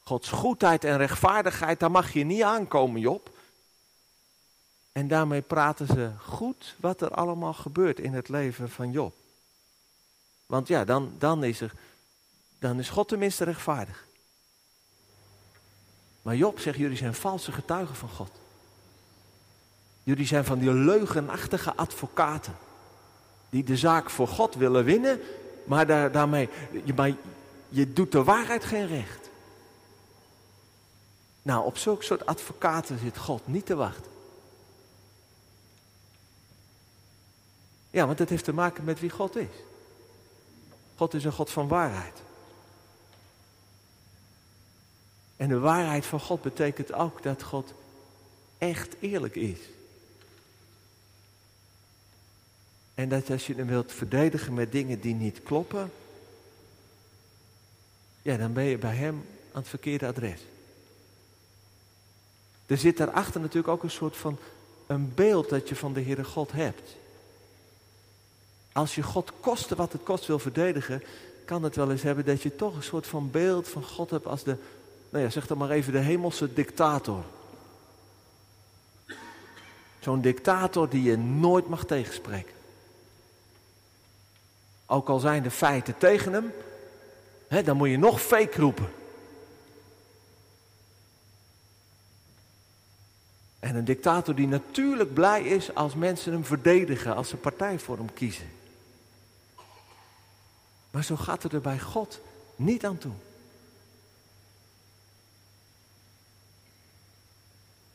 Gods 0.00 0.30
goedheid 0.30 0.84
en 0.84 0.96
rechtvaardigheid, 0.96 1.80
daar 1.80 1.90
mag 1.90 2.12
je 2.12 2.24
niet 2.24 2.42
aankomen, 2.42 3.00
Job. 3.00 3.33
En 4.94 5.08
daarmee 5.08 5.42
praten 5.42 5.86
ze 5.86 6.10
goed 6.18 6.74
wat 6.80 7.00
er 7.00 7.10
allemaal 7.10 7.52
gebeurt 7.52 7.98
in 7.98 8.14
het 8.14 8.28
leven 8.28 8.70
van 8.70 8.90
Job. 8.90 9.14
Want 10.46 10.68
ja, 10.68 10.84
dan, 10.84 11.12
dan, 11.18 11.44
is, 11.44 11.60
er, 11.60 11.72
dan 12.58 12.78
is 12.78 12.88
God 12.88 13.08
tenminste 13.08 13.44
rechtvaardig. 13.44 14.06
Maar 16.22 16.36
Job 16.36 16.58
zegt, 16.58 16.78
jullie 16.78 16.96
zijn 16.96 17.14
valse 17.14 17.52
getuigen 17.52 17.96
van 17.96 18.08
God. 18.08 18.30
Jullie 20.02 20.26
zijn 20.26 20.44
van 20.44 20.58
die 20.58 20.72
leugenachtige 20.72 21.74
advocaten. 21.74 22.56
Die 23.50 23.64
de 23.64 23.76
zaak 23.76 24.10
voor 24.10 24.28
God 24.28 24.54
willen 24.54 24.84
winnen, 24.84 25.20
maar 25.64 25.86
daar, 25.86 26.12
daarmee, 26.12 26.48
je, 26.84 27.14
je 27.68 27.92
doet 27.92 28.12
de 28.12 28.24
waarheid 28.24 28.64
geen 28.64 28.86
recht. 28.86 29.30
Nou, 31.42 31.64
op 31.64 31.78
zulke 31.78 32.04
soort 32.04 32.26
advocaten 32.26 32.98
zit 32.98 33.18
God 33.18 33.46
niet 33.46 33.66
te 33.66 33.74
wachten. 33.74 34.12
Ja, 37.94 38.06
want 38.06 38.18
het 38.18 38.28
heeft 38.28 38.44
te 38.44 38.52
maken 38.52 38.84
met 38.84 39.00
wie 39.00 39.10
God 39.10 39.36
is. 39.36 39.54
God 40.96 41.14
is 41.14 41.24
een 41.24 41.32
God 41.32 41.50
van 41.50 41.68
waarheid. 41.68 42.22
En 45.36 45.48
de 45.48 45.58
waarheid 45.58 46.06
van 46.06 46.20
God 46.20 46.42
betekent 46.42 46.92
ook 46.92 47.22
dat 47.22 47.42
God 47.42 47.74
echt 48.58 48.96
eerlijk 49.00 49.36
is. 49.36 49.58
En 52.94 53.08
dat 53.08 53.30
als 53.30 53.46
je 53.46 53.54
hem 53.54 53.66
wilt 53.66 53.92
verdedigen 53.92 54.54
met 54.54 54.72
dingen 54.72 55.00
die 55.00 55.14
niet 55.14 55.42
kloppen, 55.42 55.92
ja, 58.22 58.36
dan 58.36 58.52
ben 58.52 58.64
je 58.64 58.78
bij 58.78 58.96
hem 58.96 59.26
aan 59.52 59.60
het 59.60 59.68
verkeerde 59.68 60.06
adres. 60.06 60.40
Er 62.66 62.78
zit 62.78 62.96
daarachter 62.96 63.40
natuurlijk 63.40 63.68
ook 63.68 63.82
een 63.82 63.90
soort 63.90 64.16
van 64.16 64.38
een 64.86 65.14
beeld 65.14 65.48
dat 65.48 65.68
je 65.68 65.76
van 65.76 65.92
de 65.92 66.02
Heere 66.02 66.24
God 66.24 66.52
hebt. 66.52 67.02
Als 68.74 68.94
je 68.94 69.02
God 69.02 69.32
koste 69.40 69.74
wat 69.74 69.92
het 69.92 70.02
kost 70.02 70.26
wil 70.26 70.38
verdedigen, 70.38 71.02
kan 71.44 71.62
het 71.62 71.76
wel 71.76 71.90
eens 71.90 72.02
hebben 72.02 72.24
dat 72.24 72.42
je 72.42 72.56
toch 72.56 72.76
een 72.76 72.82
soort 72.82 73.06
van 73.06 73.30
beeld 73.30 73.68
van 73.68 73.84
God 73.84 74.10
hebt 74.10 74.26
als 74.26 74.42
de, 74.42 74.56
nou 75.10 75.24
ja, 75.24 75.30
zeg 75.30 75.46
dan 75.46 75.58
maar 75.58 75.70
even 75.70 75.92
de 75.92 75.98
hemelse 75.98 76.52
dictator. 76.52 77.24
Zo'n 80.00 80.20
dictator 80.20 80.88
die 80.88 81.02
je 81.02 81.16
nooit 81.16 81.68
mag 81.68 81.84
tegenspreken. 81.84 82.52
Ook 84.86 85.08
al 85.08 85.18
zijn 85.18 85.42
de 85.42 85.50
feiten 85.50 85.98
tegen 85.98 86.32
hem, 86.32 86.52
hè, 87.48 87.62
dan 87.62 87.76
moet 87.76 87.88
je 87.88 87.98
nog 87.98 88.20
fake 88.20 88.60
roepen. 88.60 88.88
En 93.58 93.76
een 93.76 93.84
dictator 93.84 94.34
die 94.34 94.48
natuurlijk 94.48 95.14
blij 95.14 95.42
is 95.42 95.74
als 95.74 95.94
mensen 95.94 96.32
hem 96.32 96.44
verdedigen, 96.44 97.14
als 97.14 97.28
ze 97.28 97.36
partij 97.36 97.78
voor 97.78 97.96
hem 97.96 98.12
kiezen. 98.14 98.62
Maar 100.94 101.04
zo 101.04 101.16
gaat 101.16 101.42
het 101.42 101.52
er 101.52 101.60
bij 101.60 101.78
God 101.78 102.20
niet 102.56 102.84
aan 102.84 102.98
toe. 102.98 103.12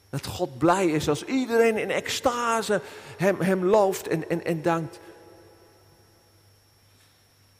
Dat 0.09 0.25
God 0.25 0.57
blij 0.57 0.87
is 0.87 1.09
als 1.09 1.25
iedereen 1.25 1.77
in 1.77 1.89
extase 1.89 2.81
hem, 3.17 3.41
hem 3.41 3.65
looft 3.65 4.07
en, 4.07 4.29
en, 4.29 4.45
en 4.45 4.61
dankt. 4.61 4.99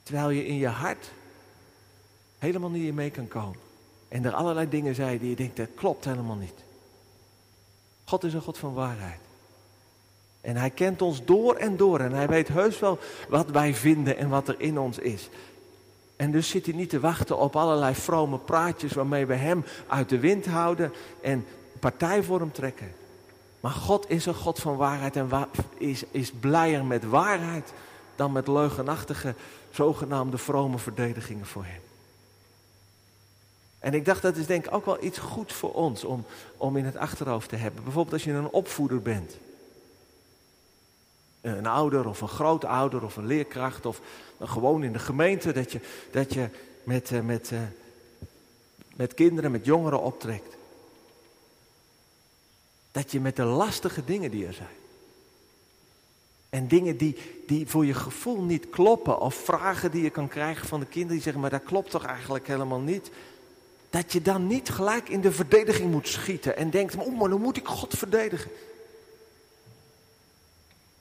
Terwijl 0.04 0.30
je 0.30 0.46
in 0.46 0.56
je 0.56 0.68
hart 0.68 1.12
helemaal 2.38 2.70
niet 2.70 2.88
in 2.88 2.94
mee 2.94 3.12
kan 3.12 3.28
komen. 3.28 3.60
En 4.08 4.26
er 4.26 4.34
allerlei 4.34 4.70
dingen 4.70 4.96
zei 4.96 5.20
die 5.20 5.30
je 5.30 5.36
denkt, 5.36 5.58
dat 5.58 5.70
klopt 5.76 6.06
helemaal 6.06 6.36
niet. 6.36 6.64
God 8.04 8.24
is 8.24 8.34
een 8.34 8.42
God 8.42 8.58
van 8.58 8.74
waarheid. 8.74 9.20
En 10.42 10.56
hij 10.56 10.70
kent 10.70 11.02
ons 11.02 11.26
door 11.26 11.56
en 11.56 11.78
door. 11.78 12.00
En 12.00 12.12
hij 12.12 12.28
weet 12.28 12.48
heus 12.48 12.80
wel 12.80 13.00
wat 13.30 13.50
wij 13.50 13.74
vinden 13.74 14.18
en 14.18 14.30
wat 14.30 14.48
er 14.48 14.56
in 14.58 14.80
ons 14.80 14.98
is. 14.98 15.30
En 16.16 16.32
dus 16.32 16.50
zit 16.50 16.66
hij 16.66 16.76
niet 16.76 16.90
te 16.90 17.00
wachten 17.00 17.38
op 17.38 17.56
allerlei 17.56 17.96
vrome 17.96 18.38
praatjes 18.38 18.94
waarmee 18.94 19.26
we 19.26 19.34
hem 19.34 19.66
uit 19.88 20.10
de 20.10 20.20
wind 20.20 20.46
houden 20.46 20.94
en 21.22 21.46
partij 21.80 22.24
voor 22.24 22.40
hem 22.40 22.52
trekken. 22.52 22.92
Maar 23.60 23.72
God 23.72 24.10
is 24.10 24.26
een 24.26 24.36
God 24.36 24.60
van 24.60 24.76
waarheid 24.76 25.16
en 25.16 25.30
is, 25.78 26.04
is 26.12 26.32
blijer 26.32 26.86
met 26.86 27.04
waarheid 27.04 27.74
dan 28.16 28.32
met 28.32 28.48
leugenachtige, 28.48 29.36
zogenaamde 29.70 30.38
vrome 30.38 30.78
verdedigingen 30.78 31.46
voor 31.46 31.66
hem. 31.66 31.82
En 33.80 33.94
ik 33.94 34.06
dacht, 34.06 34.22
dat 34.22 34.36
is 34.36 34.46
denk 34.46 34.66
ik 34.66 34.74
ook 34.74 34.86
wel 34.86 35.04
iets 35.04 35.18
goed 35.18 35.54
voor 35.54 35.74
ons 35.74 36.04
om, 36.04 36.26
om 36.58 36.78
in 36.78 36.86
het 36.86 36.98
achterhoofd 36.98 37.50
te 37.50 37.56
hebben. 37.56 37.84
Bijvoorbeeld 37.84 38.14
als 38.14 38.24
je 38.24 38.32
een 38.32 38.50
opvoeder 38.50 39.02
bent. 39.02 39.38
Een 41.42 41.66
ouder 41.66 42.08
of 42.08 42.22
een 42.22 42.28
grootouder 42.28 43.04
of 43.04 43.16
een 43.16 43.26
leerkracht 43.26 43.86
of 43.86 44.02
gewoon 44.40 44.84
in 44.84 44.94
de 44.94 45.00
gemeente. 45.00 45.52
Dat 45.52 45.72
je, 45.72 45.80
dat 46.12 46.34
je 46.34 46.50
met, 46.84 47.12
eh, 47.12 47.22
met, 47.22 47.52
eh, 47.52 47.60
met 48.96 49.14
kinderen, 49.14 49.52
met 49.52 49.66
jongeren 49.66 50.02
optrekt. 50.02 50.58
Dat 52.92 53.12
je 53.12 53.20
met 53.20 53.36
de 53.36 53.44
lastige 53.44 54.06
dingen 54.06 54.32
die 54.32 54.46
er 54.46 54.54
zijn. 54.54 54.78
En 56.50 56.68
dingen 56.68 56.98
die, 56.98 57.18
die 57.48 57.68
voor 57.68 57.86
je 57.86 57.94
gevoel 57.94 58.42
niet 58.42 58.70
kloppen. 58.70 59.20
Of 59.20 59.36
vragen 59.36 59.92
die 59.92 60.04
je 60.04 60.10
kan 60.10 60.28
krijgen 60.28 60.68
van 60.68 60.80
de 60.80 60.86
kinderen 60.86 61.14
die 61.14 61.24
zeggen, 61.24 61.42
maar 61.42 61.50
dat 61.50 61.64
klopt 61.64 61.90
toch 61.90 62.06
eigenlijk 62.06 62.48
helemaal 62.48 62.80
niet. 62.80 63.12
Dat 63.90 64.14
je 64.14 64.22
dan 64.22 64.48
niet 64.48 64.70
gelijk 64.70 65.10
in 65.10 65.22
de 65.22 65.32
verdediging 65.32 65.92
moet 65.92 66.08
schieten 66.08 66.58
en 66.58 66.70
denkt, 66.70 66.96
oh 66.96 67.20
maar 67.20 67.30
dan 67.30 67.42
moet 67.42 67.58
ik 67.58 67.68
God 67.68 67.98
verdedigen. 67.98 68.52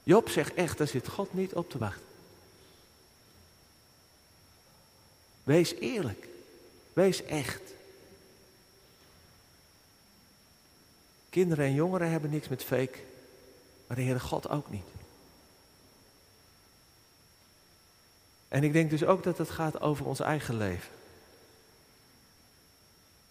Job 0.09 0.29
zegt 0.29 0.55
echt, 0.55 0.79
daar 0.79 0.87
zit 0.87 1.09
God 1.09 1.35
niet 1.35 1.55
op 1.55 1.71
te 1.71 1.79
wachten. 1.79 2.07
Wees 5.45 5.75
eerlijk. 5.75 6.29
Wees 6.93 7.25
echt. 7.25 7.63
Kinderen 11.31 11.65
en 11.65 11.75
jongeren 11.75 12.11
hebben 12.11 12.31
niks 12.31 12.49
met 12.49 12.65
fake, 12.65 12.99
maar 13.87 13.97
de 13.97 14.03
Heere 14.03 14.21
God 14.21 14.49
ook 14.49 14.71
niet. 14.71 14.87
En 18.49 18.65
ik 18.65 18.73
denk 18.73 18.91
dus 18.91 19.05
ook 19.05 19.23
dat 19.23 19.39
het 19.39 19.51
gaat 19.51 19.81
over 19.81 20.07
ons 20.07 20.21
eigen 20.21 20.57
leven. 20.57 20.93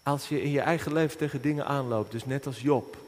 Als 0.02 0.28
je 0.28 0.42
in 0.42 0.50
je 0.50 0.60
eigen 0.60 0.92
leven 0.92 1.18
tegen 1.18 1.42
dingen 1.42 1.66
aanloopt, 1.66 2.12
dus 2.12 2.24
net 2.24 2.46
als 2.46 2.60
Job, 2.60 3.07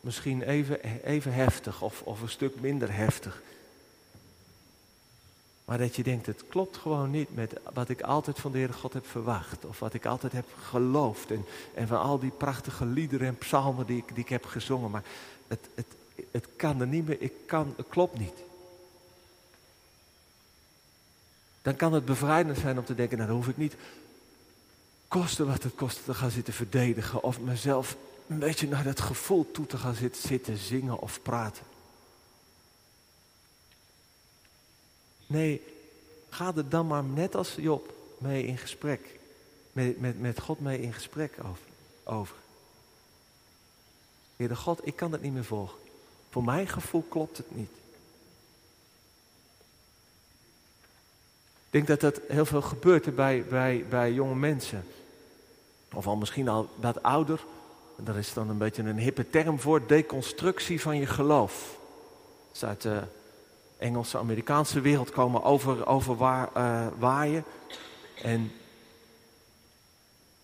misschien 0.00 0.42
even, 0.42 1.02
even 1.04 1.32
heftig 1.32 1.82
of, 1.82 2.02
of 2.02 2.22
een 2.22 2.28
stuk 2.28 2.60
minder 2.60 2.94
heftig. 2.94 3.42
Maar 5.68 5.78
dat 5.78 5.96
je 5.96 6.02
denkt, 6.02 6.26
het 6.26 6.44
klopt 6.48 6.76
gewoon 6.76 7.10
niet 7.10 7.34
met 7.34 7.52
wat 7.72 7.88
ik 7.88 8.00
altijd 8.00 8.38
van 8.38 8.52
de 8.52 8.58
Heere 8.58 8.72
God 8.72 8.92
heb 8.92 9.06
verwacht. 9.06 9.64
Of 9.64 9.78
wat 9.78 9.94
ik 9.94 10.06
altijd 10.06 10.32
heb 10.32 10.46
geloofd. 10.62 11.30
En, 11.30 11.44
en 11.74 11.88
van 11.88 12.00
al 12.00 12.18
die 12.18 12.30
prachtige 12.30 12.86
liederen 12.86 13.26
en 13.26 13.38
psalmen 13.38 13.86
die 13.86 13.96
ik, 13.96 14.08
die 14.08 14.24
ik 14.24 14.28
heb 14.28 14.44
gezongen. 14.44 14.90
Maar 14.90 15.02
het, 15.46 15.68
het, 15.74 15.86
het 16.30 16.48
kan 16.56 16.80
er 16.80 16.86
niet 16.86 17.06
meer, 17.06 17.20
ik 17.20 17.32
kan, 17.46 17.74
het 17.76 17.86
klopt 17.88 18.18
niet. 18.18 18.34
Dan 21.62 21.76
kan 21.76 21.92
het 21.92 22.04
bevrijdend 22.04 22.58
zijn 22.58 22.78
om 22.78 22.84
te 22.84 22.94
denken, 22.94 23.16
nou 23.16 23.28
dan 23.28 23.38
hoef 23.38 23.48
ik 23.48 23.56
niet 23.56 23.76
kosten 25.08 25.46
wat 25.46 25.62
het 25.62 25.74
kost 25.74 26.04
te 26.04 26.14
gaan 26.14 26.30
zitten 26.30 26.54
verdedigen. 26.54 27.22
Of 27.22 27.40
mezelf 27.40 27.96
een 28.28 28.38
beetje 28.38 28.68
naar 28.68 28.84
dat 28.84 29.00
gevoel 29.00 29.50
toe 29.50 29.66
te 29.66 29.76
gaan 29.76 29.94
zitten, 30.12 30.56
zingen 30.56 30.98
of 30.98 31.22
praten. 31.22 31.64
Nee, 35.26 35.62
ga 36.28 36.52
er 36.56 36.68
dan 36.68 36.86
maar 36.86 37.04
net 37.04 37.34
als 37.34 37.54
Job 37.54 37.94
mee 38.18 38.44
in 38.44 38.58
gesprek. 38.58 39.18
Met, 39.72 40.00
met, 40.00 40.20
met 40.20 40.40
God 40.40 40.60
mee 40.60 40.80
in 40.80 40.92
gesprek 40.92 41.36
over. 41.44 41.64
over. 42.04 42.36
Heer 44.36 44.48
de 44.48 44.56
God, 44.56 44.86
ik 44.86 44.96
kan 44.96 45.12
het 45.12 45.22
niet 45.22 45.32
meer 45.32 45.44
volgen. 45.44 45.78
Voor 46.30 46.44
mijn 46.44 46.68
gevoel 46.68 47.04
klopt 47.08 47.36
het 47.36 47.56
niet. 47.56 47.70
Ik 51.70 51.86
denk 51.86 51.86
dat 51.86 52.00
dat 52.00 52.20
heel 52.28 52.46
veel 52.46 52.62
gebeurt 52.62 53.14
bij, 53.14 53.44
bij, 53.48 53.84
bij 53.88 54.12
jonge 54.12 54.34
mensen. 54.34 54.84
Of 55.94 56.06
al 56.06 56.16
misschien 56.16 56.48
al 56.48 56.68
wat 56.74 57.02
ouder. 57.02 57.44
Daar 58.00 58.16
is 58.16 58.32
dan 58.32 58.50
een 58.50 58.58
beetje 58.58 58.82
een 58.82 58.98
hippe 58.98 59.30
term 59.30 59.60
voor. 59.60 59.86
Deconstructie 59.86 60.80
van 60.80 60.98
je 60.98 61.06
geloof. 61.06 61.78
Is 62.52 62.64
uit 62.64 62.82
de 62.82 63.02
Engelse, 63.78 64.18
Amerikaanse 64.18 64.80
wereld 64.80 65.10
komen 65.10 65.42
over, 65.42 65.86
over 65.86 66.16
waar, 66.16 66.48
uh, 66.56 66.86
waaien. 66.98 67.44
En 68.22 68.52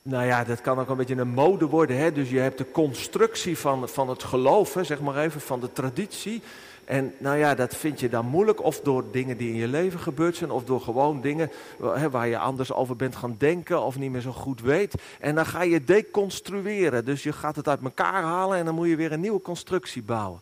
nou 0.02 0.26
ja, 0.26 0.44
dat 0.44 0.60
kan 0.60 0.78
ook 0.78 0.88
een 0.88 0.96
beetje 0.96 1.16
een 1.16 1.28
mode 1.28 1.66
worden. 1.66 1.96
Hè? 1.96 2.12
Dus 2.12 2.30
je 2.30 2.38
hebt 2.38 2.58
de 2.58 2.70
constructie 2.70 3.58
van, 3.58 3.88
van 3.88 4.08
het 4.08 4.22
geloof, 4.22 4.74
hè, 4.74 4.84
zeg 4.84 5.00
maar 5.00 5.16
even, 5.16 5.40
van 5.40 5.60
de 5.60 5.72
traditie. 5.72 6.42
En 6.84 7.14
nou 7.18 7.36
ja, 7.36 7.54
dat 7.54 7.76
vind 7.76 8.00
je 8.00 8.08
dan 8.08 8.26
moeilijk. 8.26 8.62
Of 8.62 8.80
door 8.80 9.04
dingen 9.10 9.36
die 9.36 9.48
in 9.48 9.56
je 9.56 9.68
leven 9.68 10.00
gebeurd 10.00 10.36
zijn. 10.36 10.50
Of 10.50 10.64
door 10.64 10.80
gewoon 10.80 11.20
dingen 11.20 11.50
hè, 11.80 12.10
waar 12.10 12.26
je 12.26 12.38
anders 12.38 12.72
over 12.72 12.96
bent 12.96 13.16
gaan 13.16 13.34
denken. 13.38 13.82
Of 13.82 13.98
niet 13.98 14.10
meer 14.10 14.20
zo 14.20 14.32
goed 14.32 14.60
weet. 14.60 14.94
En 15.20 15.34
dan 15.34 15.46
ga 15.46 15.62
je 15.62 15.84
deconstrueren. 15.84 17.04
Dus 17.04 17.22
je 17.22 17.32
gaat 17.32 17.56
het 17.56 17.68
uit 17.68 17.82
elkaar 17.82 18.22
halen. 18.22 18.58
En 18.58 18.64
dan 18.64 18.74
moet 18.74 18.88
je 18.88 18.96
weer 18.96 19.12
een 19.12 19.20
nieuwe 19.20 19.42
constructie 19.42 20.02
bouwen. 20.02 20.40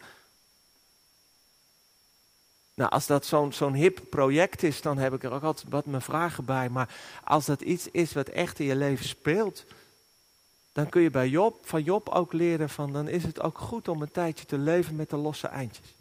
Nou, 2.74 2.90
als 2.90 3.06
dat 3.06 3.26
zo'n 3.26 3.52
zo'n 3.52 3.74
hip 3.74 4.00
project 4.10 4.62
is, 4.62 4.82
dan 4.82 4.98
heb 4.98 5.14
ik 5.14 5.24
er 5.24 5.32
ook 5.32 5.42
altijd 5.42 5.66
wat 5.70 5.86
mijn 5.86 6.02
vragen 6.02 6.44
bij. 6.44 6.68
Maar 6.68 6.94
als 7.24 7.46
dat 7.46 7.60
iets 7.60 7.88
is 7.90 8.12
wat 8.12 8.28
echt 8.28 8.58
in 8.58 8.66
je 8.66 8.76
leven 8.76 9.04
speelt, 9.04 9.64
dan 10.72 10.88
kun 10.88 11.02
je 11.02 11.10
bij 11.10 11.28
Job, 11.28 11.58
van 11.62 11.82
Job 11.82 12.08
ook 12.08 12.32
leren 12.32 12.68
van, 12.68 12.92
dan 12.92 13.08
is 13.08 13.22
het 13.22 13.40
ook 13.40 13.58
goed 13.58 13.88
om 13.88 14.02
een 14.02 14.10
tijdje 14.10 14.46
te 14.46 14.58
leven 14.58 14.96
met 14.96 15.10
de 15.10 15.16
losse 15.16 15.46
eindjes. 15.46 15.94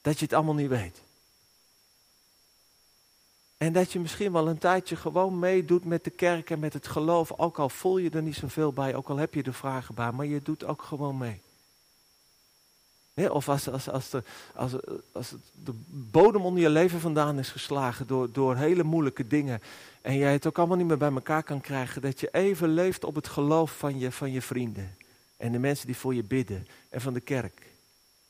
Dat 0.00 0.18
je 0.18 0.24
het 0.24 0.34
allemaal 0.34 0.54
niet 0.54 0.68
weet. 0.68 1.02
En 3.56 3.72
dat 3.72 3.92
je 3.92 4.00
misschien 4.00 4.32
wel 4.32 4.48
een 4.48 4.58
tijdje 4.58 4.96
gewoon 4.96 5.38
meedoet 5.38 5.84
met 5.84 6.04
de 6.04 6.10
kerk 6.10 6.50
en 6.50 6.58
met 6.58 6.72
het 6.72 6.86
geloof, 6.86 7.32
ook 7.36 7.58
al 7.58 7.68
voel 7.68 7.98
je 7.98 8.10
er 8.10 8.22
niet 8.22 8.36
zoveel 8.36 8.72
bij, 8.72 8.94
ook 8.94 9.08
al 9.08 9.16
heb 9.16 9.34
je 9.34 9.42
er 9.42 9.54
vragen 9.54 9.94
bij, 9.94 10.12
maar 10.12 10.26
je 10.26 10.42
doet 10.42 10.64
ook 10.64 10.82
gewoon 10.82 11.18
mee 11.18 11.40
of 13.28 13.48
als, 13.48 13.68
als, 13.68 13.88
als, 13.88 14.10
de, 14.10 14.22
als, 14.54 14.72
als 15.12 15.34
de 15.64 15.72
bodem 15.88 16.44
onder 16.44 16.62
je 16.62 16.70
leven 16.70 17.00
vandaan 17.00 17.38
is 17.38 17.48
geslagen 17.48 18.06
door, 18.06 18.32
door 18.32 18.56
hele 18.56 18.82
moeilijke 18.82 19.26
dingen. 19.26 19.60
En 20.00 20.16
jij 20.16 20.32
het 20.32 20.46
ook 20.46 20.58
allemaal 20.58 20.76
niet 20.76 20.86
meer 20.86 20.98
bij 20.98 21.12
elkaar 21.12 21.42
kan 21.42 21.60
krijgen. 21.60 22.02
Dat 22.02 22.20
je 22.20 22.28
even 22.30 22.68
leeft 22.68 23.04
op 23.04 23.14
het 23.14 23.28
geloof 23.28 23.78
van 23.78 23.98
je, 23.98 24.12
van 24.12 24.32
je 24.32 24.42
vrienden. 24.42 24.96
En 25.36 25.52
de 25.52 25.58
mensen 25.58 25.86
die 25.86 25.96
voor 25.96 26.14
je 26.14 26.22
bidden. 26.22 26.66
En 26.88 27.00
van 27.00 27.14
de 27.14 27.20
kerk. 27.20 27.69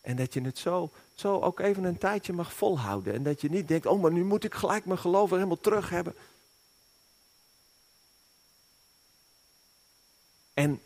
En 0.01 0.17
dat 0.17 0.35
je 0.35 0.41
het 0.41 0.59
zo, 0.59 0.91
zo 1.15 1.41
ook 1.41 1.61
even 1.61 1.85
een 1.85 1.99
tijdje 1.99 2.33
mag 2.33 2.53
volhouden. 2.53 3.15
En 3.15 3.23
dat 3.23 3.41
je 3.41 3.51
niet 3.51 3.69
denkt, 3.69 3.87
oh 3.87 4.03
maar 4.03 4.13
nu 4.13 4.25
moet 4.25 4.45
ik 4.45 4.55
gelijk 4.55 4.85
mijn 4.85 4.99
geloof 4.99 5.31
helemaal 5.31 5.61
terug 5.61 5.91
hebben. 5.91 6.15
En 10.55 10.81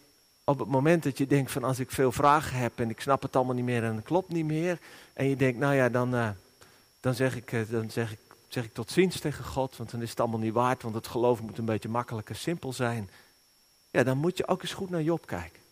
op 0.45 0.59
het 0.59 0.69
moment 0.69 1.03
dat 1.03 1.19
je 1.19 1.27
denkt 1.27 1.51
van 1.51 1.65
als 1.65 1.79
ik 1.79 1.91
veel 1.91 2.13
vragen 2.13 2.59
heb 2.59 2.81
en 2.81 2.91
ik 2.91 3.01
snap 3.01 3.23
het 3.23 3.37
allemaal 3.37 3.55
niet 3.55 3.65
meer 3.65 3.85
en 3.85 3.95
het 3.95 4.05
klopt 4.05 4.29
niet 4.29 4.45
meer. 4.45 4.79
En 5.13 5.29
je 5.29 5.37
denkt, 5.37 5.59
nou 5.59 5.75
ja, 5.75 5.89
dan, 5.89 6.15
uh, 6.15 6.29
dan, 7.01 7.15
zeg, 7.15 7.37
ik, 7.37 7.53
uh, 7.53 7.71
dan 7.71 7.91
zeg, 7.91 8.13
ik, 8.13 8.19
zeg 8.49 8.65
ik 8.65 8.75
tot 8.75 8.91
ziens 8.91 9.21
tegen 9.21 9.45
God, 9.45 9.77
want 9.77 9.91
dan 9.91 10.03
is 10.03 10.11
het 10.11 10.21
allemaal 10.21 10.39
niet 10.39 10.53
waard, 10.53 10.83
want 10.83 10.95
het 10.95 11.07
geloof 11.07 11.41
moet 11.41 11.59
een 11.59 11.65
beetje 11.65 11.89
makkelijk 11.89 12.29
en 12.29 12.37
simpel 12.37 12.73
zijn. 12.73 13.11
Ja, 13.91 14.03
dan 14.03 14.19
moet 14.19 14.37
je 14.37 14.47
ook 14.47 14.63
eens 14.63 14.75
goed 14.75 14.91
naar 14.91 15.03
Job 15.03 15.27
kijken. 15.27 15.64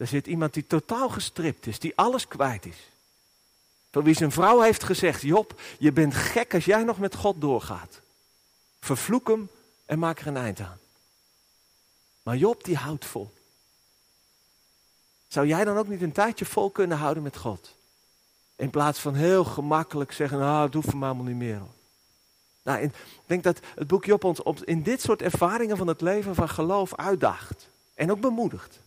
Er 0.00 0.06
zit 0.06 0.26
iemand 0.26 0.54
die 0.54 0.66
totaal 0.66 1.08
gestript 1.08 1.66
is, 1.66 1.78
die 1.78 1.96
alles 1.96 2.28
kwijt 2.28 2.66
is. 2.66 2.76
Van 3.90 4.02
wie 4.02 4.14
zijn 4.14 4.32
vrouw 4.32 4.60
heeft 4.60 4.82
gezegd, 4.82 5.22
Job, 5.22 5.60
je 5.78 5.92
bent 5.92 6.14
gek 6.14 6.54
als 6.54 6.64
jij 6.64 6.84
nog 6.84 6.98
met 6.98 7.14
God 7.14 7.40
doorgaat. 7.40 8.00
Vervloek 8.80 9.28
hem 9.28 9.50
en 9.86 9.98
maak 9.98 10.20
er 10.20 10.26
een 10.26 10.36
eind 10.36 10.60
aan. 10.60 10.78
Maar 12.22 12.36
Job 12.36 12.64
die 12.64 12.76
houdt 12.76 13.04
vol. 13.04 13.30
Zou 15.28 15.46
jij 15.46 15.64
dan 15.64 15.76
ook 15.76 15.88
niet 15.88 16.02
een 16.02 16.12
tijdje 16.12 16.44
vol 16.44 16.70
kunnen 16.70 16.98
houden 16.98 17.22
met 17.22 17.36
God? 17.36 17.74
In 18.56 18.70
plaats 18.70 18.98
van 18.98 19.14
heel 19.14 19.44
gemakkelijk 19.44 20.12
zeggen, 20.12 20.38
nou, 20.38 20.64
het 20.64 20.74
hoeft 20.74 20.94
me 20.94 21.06
allemaal 21.06 21.24
niet 21.24 21.36
meer. 21.36 21.60
Nou, 22.62 22.80
ik 22.80 22.94
denk 23.26 23.42
dat 23.42 23.60
het 23.74 23.88
boek 23.88 24.04
Job 24.04 24.24
ons 24.24 24.62
in 24.64 24.82
dit 24.82 25.00
soort 25.00 25.22
ervaringen 25.22 25.76
van 25.76 25.86
het 25.86 26.00
leven 26.00 26.34
van 26.34 26.48
geloof 26.48 26.94
uitdaagt. 26.94 27.68
En 27.94 28.10
ook 28.10 28.20
bemoedigt. 28.20 28.80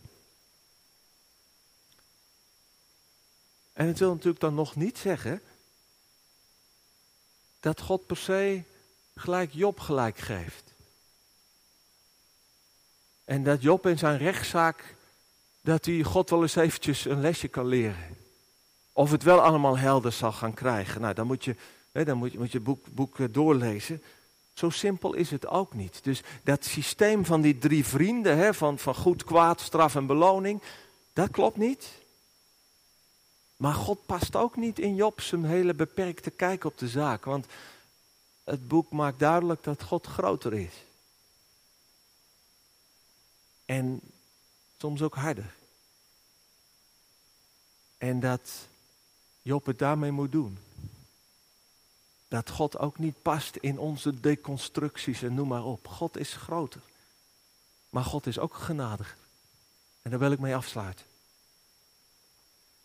En 3.74 3.86
het 3.86 3.98
wil 3.98 4.10
natuurlijk 4.10 4.40
dan 4.40 4.54
nog 4.54 4.76
niet 4.76 4.98
zeggen 4.98 5.42
dat 7.60 7.80
God 7.80 8.06
per 8.06 8.16
se 8.16 8.62
gelijk 9.14 9.52
Job 9.52 9.80
gelijk 9.80 10.18
geeft. 10.18 10.74
En 13.24 13.44
dat 13.44 13.62
Job 13.62 13.86
in 13.86 13.98
zijn 13.98 14.18
rechtszaak, 14.18 14.94
dat 15.60 15.84
hij 15.84 16.02
God 16.02 16.30
wel 16.30 16.42
eens 16.42 16.56
eventjes 16.56 17.04
een 17.04 17.20
lesje 17.20 17.48
kan 17.48 17.66
leren. 17.66 18.16
Of 18.92 19.10
het 19.10 19.22
wel 19.22 19.40
allemaal 19.40 19.78
helder 19.78 20.12
zal 20.12 20.32
gaan 20.32 20.54
krijgen. 20.54 21.00
Nou, 21.00 21.14
dan 21.14 21.26
moet 21.26 21.44
je, 21.44 21.56
hè, 21.92 22.04
dan 22.04 22.18
moet 22.18 22.32
je, 22.32 22.38
moet 22.38 22.52
je 22.52 22.60
boek, 22.60 22.86
boek 22.90 23.18
eh, 23.18 23.26
doorlezen. 23.30 24.02
Zo 24.52 24.70
simpel 24.70 25.14
is 25.14 25.30
het 25.30 25.46
ook 25.46 25.74
niet. 25.74 26.04
Dus 26.04 26.22
dat 26.42 26.64
systeem 26.64 27.24
van 27.24 27.40
die 27.40 27.58
drie 27.58 27.84
vrienden, 27.84 28.36
hè, 28.36 28.54
van, 28.54 28.78
van 28.78 28.94
goed, 28.94 29.24
kwaad, 29.24 29.60
straf 29.60 29.94
en 29.94 30.06
beloning, 30.06 30.62
dat 31.12 31.30
klopt 31.30 31.56
niet. 31.56 31.88
Maar 33.56 33.74
God 33.74 34.06
past 34.06 34.36
ook 34.36 34.56
niet 34.56 34.78
in 34.78 34.94
Job 34.94 35.20
zijn 35.20 35.44
hele 35.44 35.74
beperkte 35.74 36.30
kijk 36.30 36.64
op 36.64 36.78
de 36.78 36.88
zaak. 36.88 37.24
Want 37.24 37.46
het 38.44 38.68
boek 38.68 38.90
maakt 38.90 39.18
duidelijk 39.18 39.62
dat 39.62 39.82
God 39.82 40.06
groter 40.06 40.52
is. 40.52 40.84
En 43.64 44.00
soms 44.78 45.02
ook 45.02 45.14
harder. 45.14 45.54
En 47.98 48.20
dat 48.20 48.68
Job 49.42 49.66
het 49.66 49.78
daarmee 49.78 50.10
moet 50.10 50.32
doen. 50.32 50.58
Dat 52.28 52.50
God 52.50 52.78
ook 52.78 52.98
niet 52.98 53.22
past 53.22 53.56
in 53.56 53.78
onze 53.78 54.20
deconstructies 54.20 55.22
en 55.22 55.34
noem 55.34 55.48
maar 55.48 55.64
op. 55.64 55.88
God 55.88 56.16
is 56.16 56.32
groter. 56.32 56.80
Maar 57.90 58.04
God 58.04 58.26
is 58.26 58.38
ook 58.38 58.54
genadig. 58.54 59.16
En 60.02 60.10
daar 60.10 60.18
wil 60.18 60.32
ik 60.32 60.38
mee 60.38 60.56
afsluiten. 60.56 61.06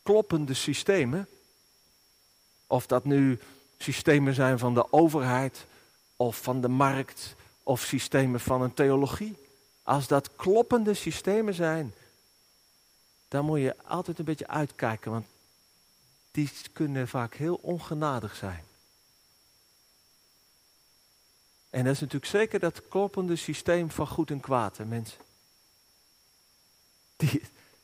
Kloppende 0.09 0.53
systemen, 0.53 1.27
of 2.67 2.87
dat 2.87 3.05
nu 3.05 3.39
systemen 3.77 4.33
zijn 4.33 4.59
van 4.59 4.73
de 4.73 4.91
overheid, 4.91 5.65
of 6.15 6.37
van 6.37 6.61
de 6.61 6.67
markt, 6.67 7.35
of 7.63 7.81
systemen 7.81 8.39
van 8.39 8.61
een 8.61 8.73
theologie 8.73 9.37
als 9.89 10.07
dat 10.07 10.35
kloppende 10.35 10.93
systemen 10.93 11.53
zijn, 11.53 11.93
dan 13.27 13.45
moet 13.45 13.59
je 13.59 13.83
altijd 13.83 14.19
een 14.19 14.25
beetje 14.25 14.47
uitkijken, 14.47 15.11
want 15.11 15.25
die 16.31 16.51
kunnen 16.73 17.07
vaak 17.07 17.35
heel 17.35 17.55
ongenadig 17.55 18.35
zijn. 18.35 18.63
En 21.69 21.83
dat 21.83 21.93
is 21.93 21.99
natuurlijk 21.99 22.31
zeker 22.31 22.59
dat 22.59 22.87
kloppende 22.87 23.35
systeem 23.35 23.91
van 23.91 24.07
goed 24.07 24.31
en 24.31 24.39
kwaad, 24.39 24.77
hè, 24.77 24.85
mensen. 24.85 25.19
Die, 27.15 27.41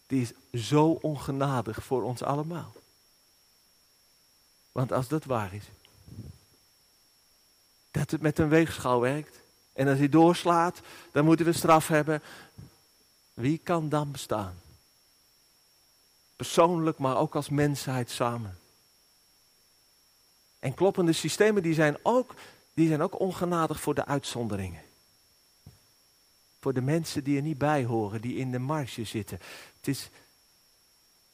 die 0.08 0.22
is 0.50 0.68
zo 0.68 0.88
ongenadig 1.02 1.84
voor 1.84 2.04
ons 2.04 2.24
allemaal. 2.24 2.74
Want 4.72 4.92
als 4.92 5.08
dat 5.08 5.26
waar 5.26 5.54
is, 5.54 5.64
dat 7.92 8.12
het 8.12 8.22
met 8.22 8.40
een 8.40 8.50
weegschaal 8.50 9.00
werkt, 9.00 9.40
en 9.76 9.88
als 9.88 9.98
hij 9.98 10.10
doorslaat, 10.10 10.82
dan 11.12 11.26
moeten 11.26 11.46
we 11.46 11.54
straf 11.54 11.88
hebben. 11.88 12.22
Wie 13.34 13.58
kan 13.58 13.90
dan 13.90 14.12
bestaan? 14.12 14.56
Persoonlijk, 16.36 16.98
maar 16.98 17.18
ook 17.18 17.36
als 17.36 17.50
mensheid 17.50 18.10
samen. 18.10 18.58
En 20.60 20.74
kloppende 20.74 21.14
systemen 21.14 21.64
die 21.64 21.74
zijn, 21.74 21.98
ook, 22.04 22.34
die 22.74 22.88
zijn 22.88 23.02
ook 23.02 23.20
ongenadig 23.20 23.80
voor 23.80 23.96
de 23.96 24.06
uitzonderingen. 24.06 24.82
Voor 26.60 26.74
de 26.74 26.82
mensen 26.82 27.24
die 27.24 27.38
er 27.38 27.44
niet 27.44 27.58
bij 27.58 27.86
horen, 27.86 28.22
die 28.22 28.36
in 28.36 28.52
de 28.52 28.60
marge 28.60 29.04
zitten. 29.04 29.40
Het 29.86 29.96
is 29.96 30.10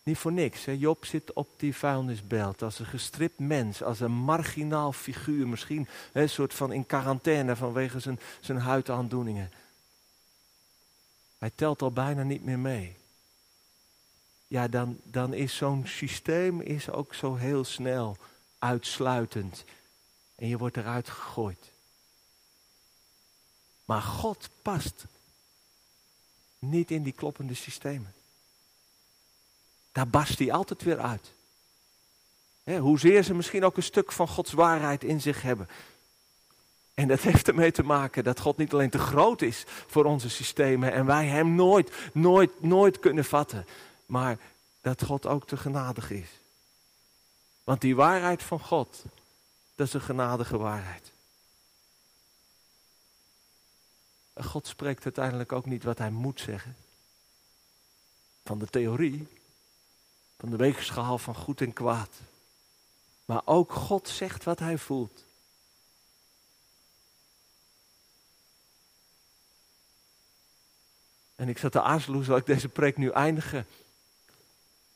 niet 0.03 0.17
voor 0.17 0.31
niks. 0.31 0.65
Hè? 0.65 0.71
Job 0.71 1.05
zit 1.05 1.33
op 1.33 1.49
die 1.57 1.75
vuilnisbelt 1.75 2.61
als 2.61 2.79
een 2.79 2.85
gestript 2.85 3.39
mens, 3.39 3.83
als 3.83 3.99
een 3.99 4.11
marginaal 4.11 4.93
figuur. 4.93 5.47
Misschien 5.47 5.87
hè, 6.11 6.21
een 6.21 6.29
soort 6.29 6.53
van 6.53 6.71
in 6.71 6.85
quarantaine 6.85 7.55
vanwege 7.55 7.99
zijn, 7.99 8.19
zijn 8.39 8.57
huidaandoeningen. 8.57 9.51
Hij 11.37 11.51
telt 11.55 11.81
al 11.81 11.91
bijna 11.91 12.23
niet 12.23 12.43
meer 12.43 12.59
mee. 12.59 12.95
Ja, 14.47 14.67
dan, 14.67 14.99
dan 15.03 15.33
is 15.33 15.55
zo'n 15.55 15.87
systeem 15.87 16.61
is 16.61 16.89
ook 16.89 17.13
zo 17.13 17.35
heel 17.35 17.63
snel 17.63 18.17
uitsluitend. 18.59 19.63
En 20.35 20.47
je 20.47 20.57
wordt 20.57 20.77
eruit 20.77 21.09
gegooid. 21.09 21.71
Maar 23.85 24.01
God 24.01 24.49
past 24.61 25.05
niet 26.59 26.91
in 26.91 27.03
die 27.03 27.13
kloppende 27.13 27.53
systemen. 27.53 28.13
Daar 29.91 30.07
barst 30.07 30.39
hij 30.39 30.51
altijd 30.51 30.83
weer 30.83 30.99
uit. 30.99 31.33
Hoezeer 32.63 33.23
ze 33.23 33.33
misschien 33.33 33.63
ook 33.63 33.77
een 33.77 33.83
stuk 33.83 34.11
van 34.11 34.27
Gods 34.27 34.51
waarheid 34.51 35.03
in 35.03 35.21
zich 35.21 35.41
hebben. 35.41 35.67
En 36.93 37.07
dat 37.07 37.21
heeft 37.29 37.47
ermee 37.47 37.71
te 37.71 37.83
maken 37.83 38.23
dat 38.23 38.39
God 38.39 38.57
niet 38.57 38.73
alleen 38.73 38.89
te 38.89 38.99
groot 38.99 39.41
is 39.41 39.63
voor 39.67 40.05
onze 40.05 40.29
systemen 40.29 40.93
en 40.93 41.05
wij 41.05 41.27
Hem 41.27 41.55
nooit, 41.55 41.91
nooit, 42.13 42.61
nooit 42.61 42.99
kunnen 42.99 43.25
vatten. 43.25 43.65
Maar 44.05 44.37
dat 44.81 45.03
God 45.03 45.25
ook 45.25 45.47
te 45.47 45.57
genadig 45.57 46.11
is. 46.11 46.29
Want 47.63 47.81
die 47.81 47.95
waarheid 47.95 48.43
van 48.43 48.59
God, 48.59 49.03
dat 49.75 49.87
is 49.87 49.93
een 49.93 50.01
genadige 50.01 50.57
waarheid. 50.57 51.11
God 54.35 54.67
spreekt 54.67 55.03
uiteindelijk 55.03 55.51
ook 55.51 55.65
niet 55.65 55.83
wat 55.83 55.97
hij 55.97 56.09
moet 56.09 56.39
zeggen. 56.39 56.75
Van 58.43 58.59
de 58.59 58.67
theorie, 58.67 59.27
van 60.41 60.49
de 60.49 60.55
weegschaal 60.55 61.17
van 61.17 61.35
goed 61.35 61.61
en 61.61 61.73
kwaad. 61.73 62.09
Maar 63.25 63.41
ook 63.45 63.71
God 63.71 64.07
zegt 64.07 64.43
wat 64.43 64.59
hij 64.59 64.77
voelt. 64.77 65.23
En 71.35 71.49
ik 71.49 71.57
zat 71.57 71.71
te 71.71 71.81
aarzelen, 71.81 72.15
hoe 72.15 72.25
zal 72.25 72.37
ik 72.37 72.45
deze 72.45 72.69
preek 72.69 72.97
nu 72.97 73.09
eindigen? 73.09 73.65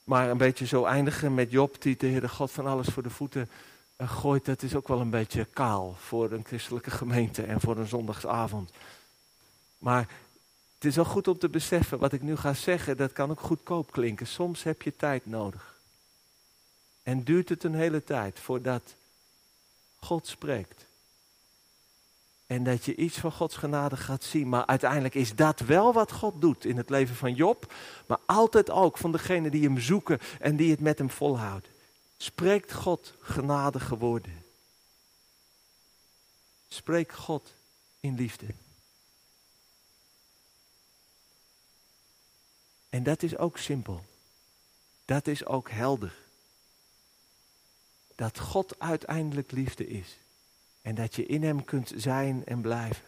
Maar 0.03 0.29
een 0.29 0.37
beetje 0.37 0.65
zo 0.65 0.85
eindigen 0.85 1.33
met 1.33 1.51
Job, 1.51 1.81
die 1.81 1.97
de 1.97 2.07
Heere 2.07 2.29
God 2.29 2.51
van 2.51 2.65
alles 2.65 2.87
voor 2.87 3.03
de 3.03 3.09
voeten 3.09 3.49
eh, 3.95 4.09
gooit, 4.09 4.45
dat 4.45 4.61
is 4.61 4.75
ook 4.75 4.87
wel 4.87 4.99
een 4.99 5.09
beetje 5.09 5.45
kaal 5.45 5.95
voor 5.99 6.31
een 6.31 6.45
christelijke 6.45 6.91
gemeente 6.91 7.43
en 7.43 7.61
voor 7.61 7.77
een 7.77 7.87
zondagsavond. 7.87 8.71
Maar 9.77 10.07
het 10.85 10.97
is 10.97 11.03
wel 11.03 11.13
goed 11.13 11.27
om 11.27 11.37
te 11.37 11.49
beseffen, 11.49 11.99
wat 11.99 12.13
ik 12.13 12.21
nu 12.21 12.35
ga 12.35 12.53
zeggen, 12.53 12.97
dat 12.97 13.13
kan 13.13 13.29
ook 13.29 13.39
goedkoop 13.39 13.91
klinken. 13.91 14.27
Soms 14.27 14.63
heb 14.63 14.81
je 14.81 14.95
tijd 14.95 15.25
nodig. 15.25 15.79
En 17.03 17.23
duurt 17.23 17.49
het 17.49 17.63
een 17.63 17.75
hele 17.75 18.03
tijd 18.03 18.39
voordat 18.39 18.95
God 19.95 20.27
spreekt. 20.27 20.85
En 22.47 22.63
dat 22.63 22.85
je 22.85 22.95
iets 22.95 23.17
van 23.17 23.31
Gods 23.31 23.55
genade 23.55 23.97
gaat 23.97 24.23
zien. 24.23 24.49
Maar 24.49 24.65
uiteindelijk 24.65 25.15
is 25.15 25.35
dat 25.35 25.59
wel 25.59 25.93
wat 25.93 26.11
God 26.11 26.41
doet 26.41 26.65
in 26.65 26.77
het 26.77 26.89
leven 26.89 27.15
van 27.15 27.33
Job. 27.33 27.73
Maar 28.05 28.19
altijd 28.25 28.69
ook 28.69 28.97
van 28.97 29.11
degenen 29.11 29.51
die 29.51 29.63
hem 29.63 29.79
zoeken 29.79 30.19
en 30.39 30.55
die 30.55 30.71
het 30.71 30.79
met 30.79 30.97
hem 30.97 31.09
volhouden. 31.09 31.69
Spreekt 32.17 32.73
God 32.73 33.13
genadige 33.19 33.97
woorden. 33.97 34.43
Spreek 36.67 37.11
God 37.11 37.53
in 37.99 38.15
liefde. 38.15 38.45
En 42.95 43.03
dat 43.03 43.23
is 43.23 43.37
ook 43.37 43.57
simpel. 43.57 44.05
Dat 45.05 45.27
is 45.27 45.45
ook 45.45 45.69
helder. 45.69 46.13
Dat 48.15 48.39
God 48.39 48.79
uiteindelijk 48.79 49.51
liefde 49.51 49.87
is. 49.87 50.17
En 50.81 50.95
dat 50.95 51.15
je 51.15 51.25
in 51.25 51.43
Hem 51.43 51.65
kunt 51.65 51.91
zijn 51.95 52.45
en 52.45 52.61
blijven. 52.61 53.03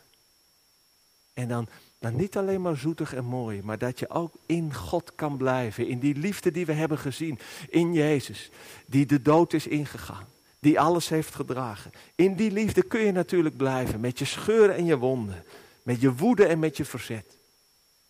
En 1.33 1.47
dan, 1.47 1.67
dan 1.99 2.15
niet 2.15 2.37
alleen 2.37 2.61
maar 2.61 2.77
zoetig 2.77 3.13
en 3.13 3.25
mooi, 3.25 3.61
maar 3.63 3.77
dat 3.77 3.99
je 3.99 4.09
ook 4.09 4.33
in 4.45 4.73
God 4.73 5.11
kan 5.15 5.37
blijven. 5.37 5.87
In 5.87 5.99
die 5.99 6.15
liefde 6.15 6.51
die 6.51 6.65
we 6.65 6.73
hebben 6.73 6.97
gezien. 6.97 7.39
In 7.69 7.93
Jezus, 7.93 8.49
die 8.85 9.05
de 9.05 9.21
dood 9.21 9.53
is 9.53 9.67
ingegaan. 9.67 10.27
Die 10.59 10.79
alles 10.79 11.09
heeft 11.09 11.35
gedragen. 11.35 11.91
In 12.15 12.35
die 12.35 12.51
liefde 12.51 12.83
kun 12.83 13.01
je 13.01 13.11
natuurlijk 13.11 13.57
blijven. 13.57 13.99
Met 13.99 14.19
je 14.19 14.25
scheuren 14.25 14.75
en 14.75 14.85
je 14.85 14.97
wonden. 14.97 15.43
Met 15.83 16.01
je 16.01 16.13
woede 16.15 16.45
en 16.45 16.59
met 16.59 16.77
je 16.77 16.85
verzet. 16.85 17.36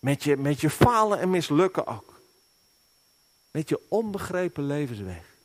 Met 0.08 0.24
je, 0.24 0.38
met 0.38 0.62
je 0.62 0.70
falen 0.70 1.20
en 1.20 1.30
mislukken 1.30 1.88
ook. 1.88 2.22
Met 3.51 3.70
je 3.70 3.82
onbegrepen 3.89 4.64
levensweg. 4.64 5.36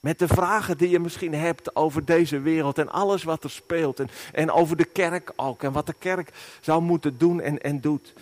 Met 0.00 0.18
de 0.18 0.28
vragen 0.28 0.78
die 0.78 0.88
je 0.88 0.98
misschien 0.98 1.34
hebt 1.34 1.76
over 1.76 2.04
deze 2.04 2.40
wereld 2.40 2.78
en 2.78 2.88
alles 2.88 3.22
wat 3.22 3.44
er 3.44 3.50
speelt. 3.50 4.00
En, 4.00 4.08
en 4.32 4.50
over 4.50 4.76
de 4.76 4.84
kerk 4.84 5.32
ook. 5.36 5.62
En 5.62 5.72
wat 5.72 5.86
de 5.86 5.94
kerk 5.98 6.32
zou 6.60 6.82
moeten 6.82 7.18
doen 7.18 7.40
en, 7.40 7.60
en 7.60 7.80
doet. 7.80 8.12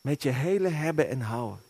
Met 0.00 0.22
je 0.22 0.30
hele 0.30 0.68
hebben 0.68 1.08
en 1.08 1.20
houden. 1.20 1.62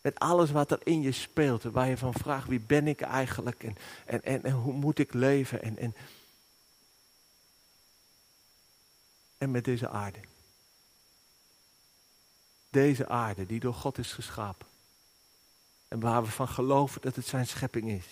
Met 0.00 0.18
alles 0.18 0.50
wat 0.50 0.70
er 0.70 0.80
in 0.82 1.02
je 1.02 1.12
speelt. 1.12 1.62
Waar 1.62 1.88
je 1.88 1.96
van 1.96 2.14
vraagt, 2.14 2.48
wie 2.48 2.60
ben 2.60 2.88
ik 2.88 3.00
eigenlijk? 3.00 3.62
En, 3.62 3.76
en, 4.04 4.22
en, 4.22 4.42
en 4.42 4.52
hoe 4.52 4.72
moet 4.72 4.98
ik 4.98 5.12
leven? 5.12 5.62
En, 5.62 5.78
en, 5.78 5.94
en 9.44 9.50
met 9.50 9.64
deze 9.64 9.88
aarde. 9.88 10.18
Deze 12.70 13.08
aarde 13.08 13.46
die 13.46 13.60
door 13.60 13.74
God 13.74 13.98
is 13.98 14.12
geschapen. 14.12 14.66
En 15.88 16.00
waar 16.00 16.24
we 16.24 16.30
van 16.30 16.48
geloven 16.48 17.00
dat 17.00 17.16
het 17.16 17.26
zijn 17.26 17.46
schepping 17.46 17.90
is. 17.90 18.06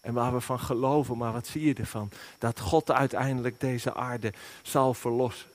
En 0.00 0.14
waar 0.14 0.32
we 0.32 0.40
van 0.40 0.60
geloven, 0.60 1.16
maar 1.16 1.32
wat 1.32 1.46
zie 1.46 1.64
je 1.66 1.74
ervan? 1.74 2.10
Dat 2.38 2.60
God 2.60 2.90
uiteindelijk 2.90 3.60
deze 3.60 3.94
aarde 3.94 4.32
zal 4.62 4.94
verlossen. 4.94 5.50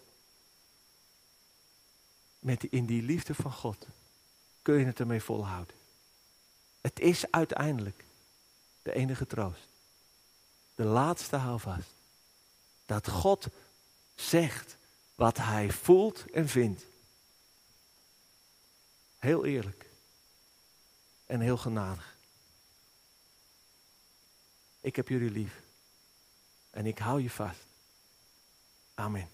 Met 2.39 2.63
in 2.63 2.85
die 2.85 3.01
liefde 3.01 3.35
van 3.35 3.51
God 3.51 3.87
kun 4.61 4.79
je 4.79 4.85
het 4.85 4.99
ermee 4.99 5.21
volhouden. 5.21 5.75
Het 6.81 6.99
is 6.99 7.31
uiteindelijk 7.31 8.03
de 8.81 8.93
enige 8.93 9.27
troost. 9.27 9.67
De 10.75 10.85
laatste 10.85 11.35
houvast. 11.35 11.93
Dat 12.85 13.09
God 13.09 13.47
zegt 14.15 14.77
wat 15.21 15.37
hij 15.37 15.71
voelt 15.71 16.25
en 16.31 16.47
vindt. 16.47 16.85
Heel 19.19 19.45
eerlijk 19.45 19.89
en 21.25 21.39
heel 21.39 21.57
genadig. 21.57 22.17
Ik 24.79 24.95
heb 24.95 25.07
jullie 25.07 25.31
lief 25.31 25.61
en 26.69 26.85
ik 26.85 26.97
hou 26.97 27.21
je 27.21 27.29
vast. 27.29 27.65
Amen. 28.93 29.29